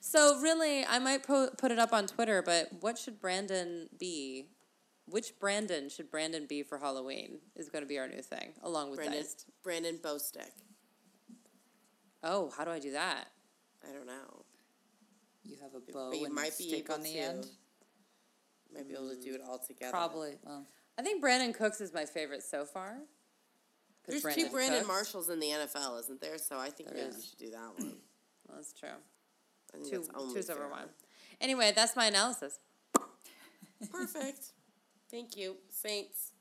[0.00, 2.42] so really, I might po- put it up on Twitter.
[2.42, 4.48] But what should Brandon be?
[5.10, 7.38] Which Brandon should Brandon be for Halloween?
[7.56, 9.46] Is going to be our new thing, along with Brandon, Diced.
[9.62, 10.50] Brandon Bostick.
[12.22, 13.26] Oh, how do I do that?
[13.88, 14.44] I don't know.
[15.44, 17.18] You have a bow but you and might be stick able on the to.
[17.18, 17.46] end.
[18.74, 19.90] Might be able to do it all together.
[19.90, 20.34] Probably.
[20.44, 20.64] Well,
[20.98, 22.98] I think Brandin Cooks is my favorite so far.
[24.06, 26.38] There's two Brandin Cooks- Marshalls in the NFL, isn't there?
[26.38, 27.16] So I think There maybe is.
[27.16, 27.96] you should do that one.
[28.48, 28.88] Well, that's true.
[29.88, 30.04] Two,
[30.34, 30.88] two's over one.
[31.40, 32.58] Anyway, that's my analysis.
[33.92, 34.52] Perfect.
[35.10, 36.32] Thank you, Saints.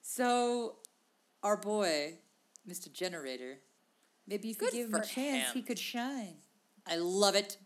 [0.00, 0.76] So,
[1.42, 2.14] our boy,
[2.68, 2.90] Mr.
[2.92, 3.58] Generator,
[4.26, 5.54] maybe if you Good gave him a chance, him.
[5.54, 6.36] he could shine.
[6.86, 7.58] I love it.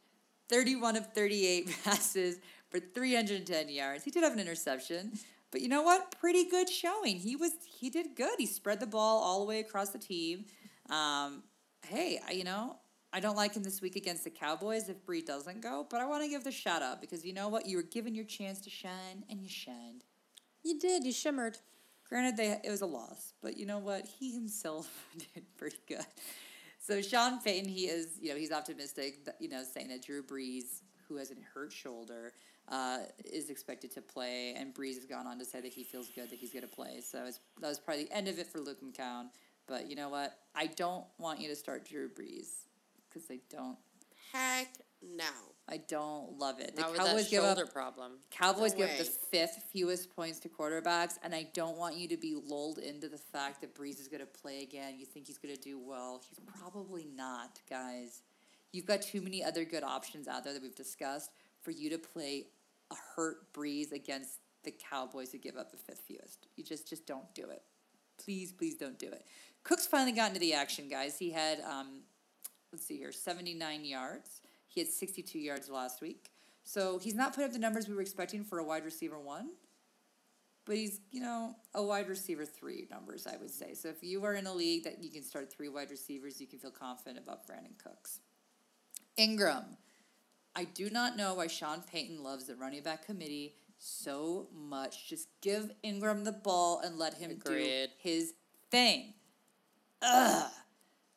[0.49, 2.39] 31 of 38 passes
[2.69, 4.05] for 310 yards.
[4.05, 5.13] He did have an interception,
[5.51, 6.15] but you know what?
[6.21, 7.17] Pretty good showing.
[7.17, 8.35] He was he did good.
[8.39, 10.47] He spread the ball all the way across the team.
[10.91, 11.45] Um,
[11.87, 12.77] hey, I, you know,
[13.15, 16.05] I don't like him this week against the Cowboys if Bree doesn't go, but I
[16.05, 17.65] want to give the shout out because you know what?
[17.65, 20.03] You were given your chance to shine and you shined.
[20.65, 21.05] You did.
[21.05, 21.57] You shimmered.
[22.09, 24.05] Granted, they it was a loss, but you know what?
[24.05, 24.91] He himself
[25.35, 26.05] did pretty good.
[26.81, 30.81] So Sean Payton, he is, you know, he's optimistic, you know, saying that Drew Brees,
[31.09, 32.33] who has a hurt shoulder,
[32.69, 36.09] uh, is expected to play, and Brees has gone on to say that he feels
[36.09, 37.01] good that he's going to play.
[37.01, 39.27] So it's, that was probably the end of it for Luke McCown.
[39.69, 40.37] But you know what?
[40.55, 42.65] I don't want you to start Drew Brees
[43.15, 43.79] because they don't.
[44.33, 44.69] Heck
[45.17, 45.25] no.
[45.69, 46.75] I don't love it.
[46.75, 48.12] The Not Cowboys give up shoulder problem.
[48.31, 52.09] Cowboys No give up the fifth fewest points to quarterbacks, and I don't want you
[52.09, 54.95] to be lulled into the fact that Brees is going to play again.
[54.99, 56.21] You think he's going to do well.
[56.29, 58.23] He's probably not, guys.
[58.73, 61.31] You've got too many other good options out there that we've discussed
[61.62, 62.47] for you to play
[62.91, 66.47] a hurt Brees against the Cowboys who give up the fifth fewest.
[66.57, 67.62] You just just don't do it.
[68.23, 69.25] Please, please don't do it.
[69.62, 71.19] Cook's finally got into the action, guys.
[71.19, 72.01] He had um,
[72.75, 74.41] let's see here, 79 yards.
[74.66, 76.33] He had 62 yards last week.
[76.64, 79.51] So he's not put up the numbers we were expecting for a wide receiver one,
[80.64, 83.75] but he's, you know, a wide receiver three numbers, I would say.
[83.75, 86.49] So if you are in a league that you can start three wide receivers, you
[86.49, 88.18] can feel confident about Brandin Cooks.
[89.16, 89.77] Ingram.
[90.57, 95.09] I do not know why Sean Payton loves the running back committee so much.
[95.09, 97.64] Just give Ingram the ball and let him Agreed.
[97.64, 98.33] do his
[98.70, 99.14] thing.
[100.03, 100.51] Ugh.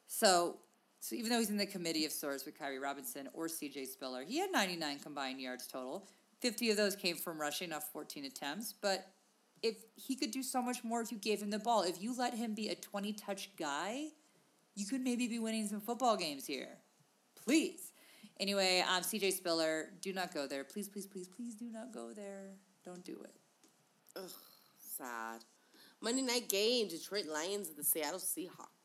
[0.08, 0.58] So,
[1.08, 4.24] so even though he's in the committee of sorts with Khiry Robinson or CJ Spiller,
[4.24, 6.05] he had 99 combined yards total.
[6.41, 9.08] 50 of those came from rushing off 14 attempts, but
[9.64, 11.84] if he could do so much more if you gave him the ball.
[11.84, 14.08] If you let him be a 20 touch guy,
[14.76, 16.78] you could maybe be winning some football games here.
[17.41, 17.93] Please.
[18.38, 20.66] Anyway, um, CJ Spiller, do not go there.
[20.66, 22.50] Please, please, please, please do not go there.
[22.84, 23.34] Don't do it.
[24.17, 24.29] Ugh,
[24.78, 25.46] sad.
[26.01, 28.76] Monday night game: Detroit Lions and the Seattle Seahawks.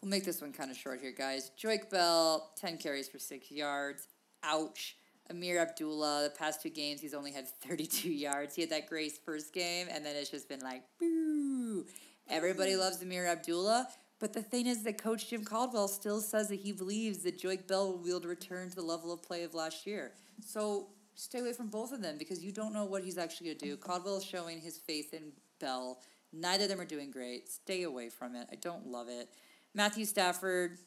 [0.00, 1.50] We'll make this one kind of short here, guys.
[1.60, 4.06] Joique Bell, 10 carries for six yards.
[4.42, 4.96] Ouch.
[5.30, 8.54] Ameer Abdullah, the past two games, he's only had 32 yards.
[8.54, 11.84] He had that great first game, and then it's just been like, boo.
[12.30, 12.78] Everybody mm.
[12.78, 13.88] loves Ameer Abdullah,
[14.20, 17.66] but the thing is that Coach Jim Caldwell still says that he believes that Joique
[17.66, 20.12] Bell will be able to return to the level of play of last year.
[20.44, 23.58] So stay away from both of them because you don't know what he's actually going
[23.58, 23.76] to do.
[23.76, 25.98] Caldwell is showing his faith in Bell.
[26.32, 27.48] Neither of them are doing great.
[27.48, 28.48] Stay away from it.
[28.50, 29.28] I don't love it.
[29.74, 30.78] Matthew Stafford,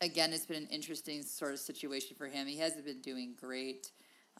[0.00, 2.46] again, it's been an interesting sort of situation for him.
[2.46, 3.90] He hasn't been doing great.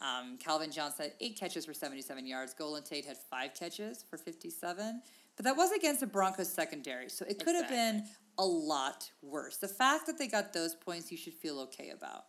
[0.01, 2.53] Um, Calvin Johnson had eight catches for 77 yards.
[2.53, 5.01] Golden Tate had five catches for 57.
[5.35, 8.03] But that was against the Broncos secondary, so it could have been
[8.37, 9.55] a lot worse.
[9.55, 12.25] The fact that they got those points, you should feel okay about.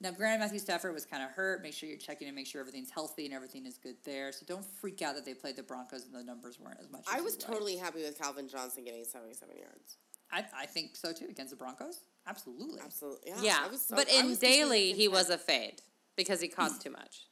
[0.00, 1.62] Now, granted, Matthew Stafford was kind of hurt.
[1.62, 4.32] Make sure you're checking to make sure everything's healthy and everything is good there.
[4.32, 7.04] So don't freak out that they played the Broncos and the numbers weren't as much.
[7.12, 9.98] I as was totally happy with Calvin Johnson getting 77 yards.
[10.32, 12.00] I, I think so too against the Broncos.
[12.26, 12.80] Absolutely.
[12.82, 13.30] Absolutely.
[13.30, 13.42] Yeah.
[13.42, 15.82] Yeah, I was so- but I in was daily he was a fade
[16.16, 17.26] because he cost too much.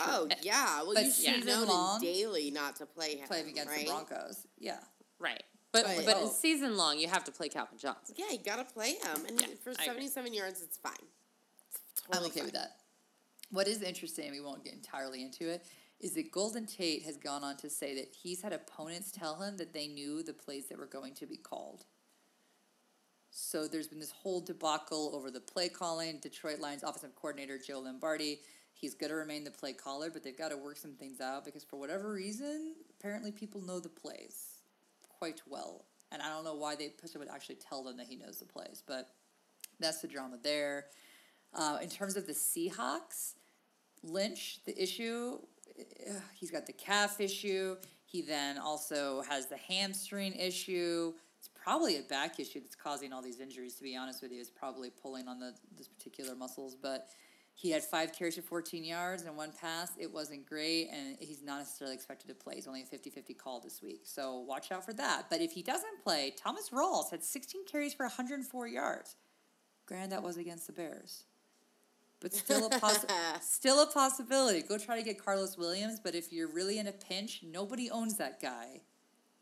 [0.00, 0.82] Oh yeah.
[0.82, 3.26] Well, But you should season have known in daily not to play him.
[3.28, 3.80] Play against right?
[3.80, 4.46] the Broncos.
[4.58, 4.78] Yeah.
[5.18, 5.42] Right,
[5.72, 6.24] but But- but, Oh.
[6.26, 8.14] in season long you have to play Calvin Johnson.
[8.18, 10.92] Yeah, you gotta play him, and Yeah, for seventy-seven yards, it's fine.
[11.70, 12.78] It's I'm totally okay with that.
[13.50, 15.64] What is interesting, we won't get entirely into it,
[16.00, 19.58] is that Golden Tate has gone on to say that he's had opponents tell him
[19.58, 21.84] that they knew the plays that were going to be called.
[23.30, 26.18] So there's been this whole debacle over the play calling.
[26.20, 28.40] Detroit Lions offensive coordinator Joe Lombardi,
[28.72, 31.44] he's going to remain the play caller, but they've got to work some things out
[31.44, 34.62] because for whatever reason, apparently people know the plays
[35.18, 35.84] quite well.
[36.10, 38.82] And I don't know why they would actually tell them that he knows the plays,
[38.86, 39.10] but
[39.78, 40.86] that's the drama there.
[41.54, 43.34] Uh, in terms of the Seahawks,
[44.02, 45.38] Lynch, the issue,
[46.34, 47.76] he's got the calf issue.
[48.04, 51.12] He then also has the hamstring issue.
[51.38, 53.74] It's probably a back issue that's causing all these injuries.
[53.76, 56.74] To be honest with you, it's probably pulling on the this particular muscles.
[56.74, 57.08] But
[57.54, 59.92] he had five carries for 14 yards and one pass.
[59.98, 62.54] It wasn't great, and he's not necessarily expected to play.
[62.54, 65.26] He's only a 50-50 call this week, so watch out for that.
[65.28, 69.16] But if he doesn't play, Thomas Rawls had 16 carries for 104 yards.
[69.84, 71.24] Granted, that was against the Bears
[72.20, 73.06] but still a poss-
[73.40, 74.62] still a possibility.
[74.62, 78.16] Go try to get Karlos Williams, but if you're really in a pinch, nobody owns
[78.18, 78.80] that guy,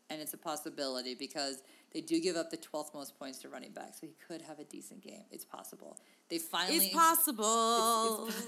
[0.09, 1.61] and it's a possibility because
[1.93, 4.59] they do give up the twelfth most points to running back, so he could have
[4.59, 5.23] a decent game.
[5.31, 5.97] It's possible.
[6.29, 8.29] They finally It's possible.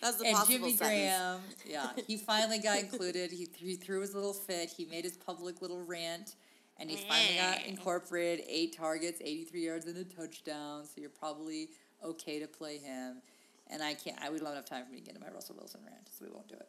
[0.00, 0.78] That's the and possible Jimmy sentence.
[0.78, 3.32] Graham, yeah, he finally got included.
[3.32, 4.70] He, he threw his little fit.
[4.70, 6.36] He made his public little rant,
[6.78, 7.66] and he finally got eh.
[7.66, 8.44] incorporated.
[8.48, 10.84] Eight targets, eighty three yards, and a touchdown.
[10.84, 11.70] So you're probably
[12.04, 13.22] okay to play him.
[13.70, 14.16] And I can't.
[14.22, 16.08] I we don't have enough time for me to get into my Russell Wilson rant,
[16.10, 16.68] so we won't do it.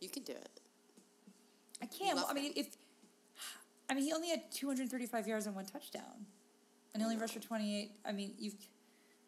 [0.00, 0.60] You can do it.
[1.80, 2.16] I can't.
[2.16, 2.76] love I mean, if
[3.88, 6.26] I mean, he only had two hundred thirty five yards and one touchdown,
[6.92, 7.92] and he only rushed for twenty eight.
[8.04, 8.56] I mean, you've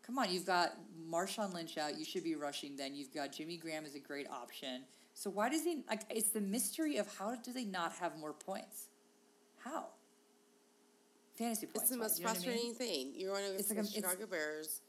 [0.04, 0.32] come on.
[0.32, 0.72] You've got
[1.08, 1.98] Marshawn Lynch out.
[1.98, 2.76] You should be rushing.
[2.76, 4.82] Then you've got Jimmy Graham is a great option.
[5.14, 6.02] So why does he like?
[6.10, 8.88] It's the mystery of how do they not have more points?
[9.58, 9.86] How?
[11.36, 11.82] Fantasy points.
[11.82, 12.42] It's the most you know I mean?
[12.42, 13.12] frustrating thing.
[13.14, 14.80] You're one of It's the like Chicago Bears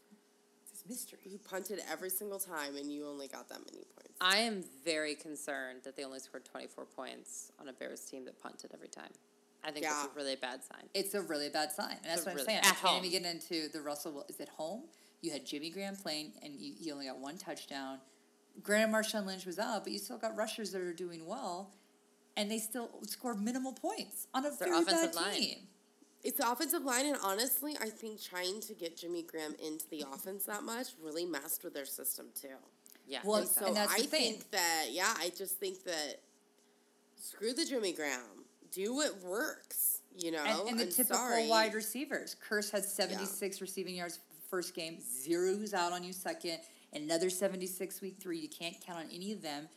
[0.88, 1.20] mystery.
[1.30, 4.14] who punted every single time, and you only got that many points.
[4.22, 8.42] I am very concerned that they only scored 24 points on a Bears team that
[8.42, 9.12] punted every time.
[9.64, 10.84] I think that's a really bad sign.
[10.94, 12.60] It's a really bad sign, and that's a what I'm saying.
[12.60, 13.06] at I can't home.
[13.06, 14.14] even get into the Russell.
[14.14, 14.84] Wil- Is at home?
[15.22, 17.98] You had Jimmy Graham playing, and you, he only got one touchdown.
[18.64, 21.72] Granted, Marshawn Lynch was out, but you still got rushers that are doing well,
[22.38, 25.68] and they still scored minimal points on a their very bad offensive line.
[26.24, 30.04] It's the offensive line, and honestly, I think trying to get Jimmy Graham into the
[30.14, 32.50] offense that much really messed with their system too.
[33.08, 33.20] Yeah.
[33.24, 34.34] Well, And so and that's I the thing.
[34.34, 36.18] think that yeah, I just think that
[37.16, 38.22] screw the Jimmy Graham.
[38.72, 40.02] Do what works.
[40.18, 41.48] You know, And, and the I'm typical sorry.
[41.48, 42.36] wide receivers.
[42.50, 44.20] Kearse had 76 receiving yards
[44.50, 46.58] first game, zero who's out on you second,
[46.94, 48.40] another 76 week three.
[48.40, 49.70] You can't count on any of them.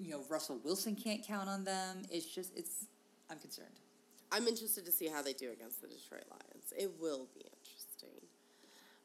[0.00, 2.02] You know, Russell Wilson can't count on them.
[2.10, 2.86] It's just, it's,
[3.30, 3.68] I'm concerned.
[4.36, 6.74] I'm interested to see how they do against the Detroit Lions.
[6.76, 8.20] It will be interesting.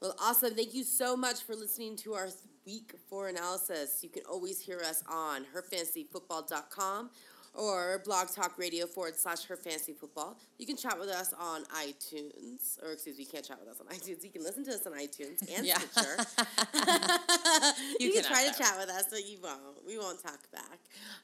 [0.02, 0.56] Well, awesome.
[0.56, 2.28] Thank you so much for listening to our
[2.66, 4.00] week four analysis.
[4.02, 7.12] You can always hear us on herfantasyfootball.com
[7.54, 10.38] or blog talk radio forward slash her fantasy football.
[10.58, 13.82] You can chat with us on iTunes, or excuse me, you can't chat with us
[13.82, 14.24] on iTunes.
[14.24, 15.78] You can listen to us on iTunes and Yeah.
[15.80, 16.26] Stitcher.
[18.00, 19.86] you, You can try to chat with us, but you won't.
[19.86, 20.80] We won't talk back.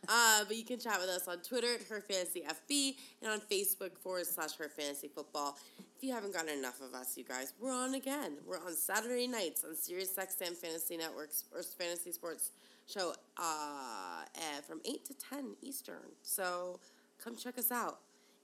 [0.07, 3.39] Uh, but you can chat with us on Twitter at Her Fantasy FB and on
[3.39, 5.57] Facebook forward slash Her Fantasy Football.
[5.97, 8.33] If you haven't gotten enough of us, you guys, we're on again.
[8.45, 12.51] We're on Saturday nights on Sirius XM Fantasy Networks or Fantasy Sports
[12.87, 14.23] Show uh,
[14.67, 16.11] from 8 to 10 Eastern.
[16.21, 16.79] So
[17.23, 17.99] come check us out.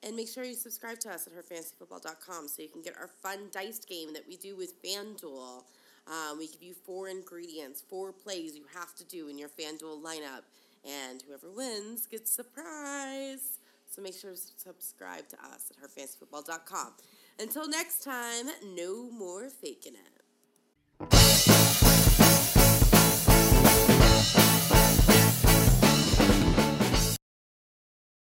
[0.06, 3.48] And make sure you subscribe to us at herfantasyfootball.com so you can get our fun
[3.52, 5.64] dice game that we do with FanDuel.
[6.08, 10.04] Um, we give you four ingredients, four plays you have to do in your FanDuel
[10.04, 10.42] lineup,
[10.84, 13.60] and whoever wins gets a prize.
[13.90, 16.94] So make sure to subscribe to us at herfantasyfootball.com.
[17.40, 21.53] Until next time, no more faking it.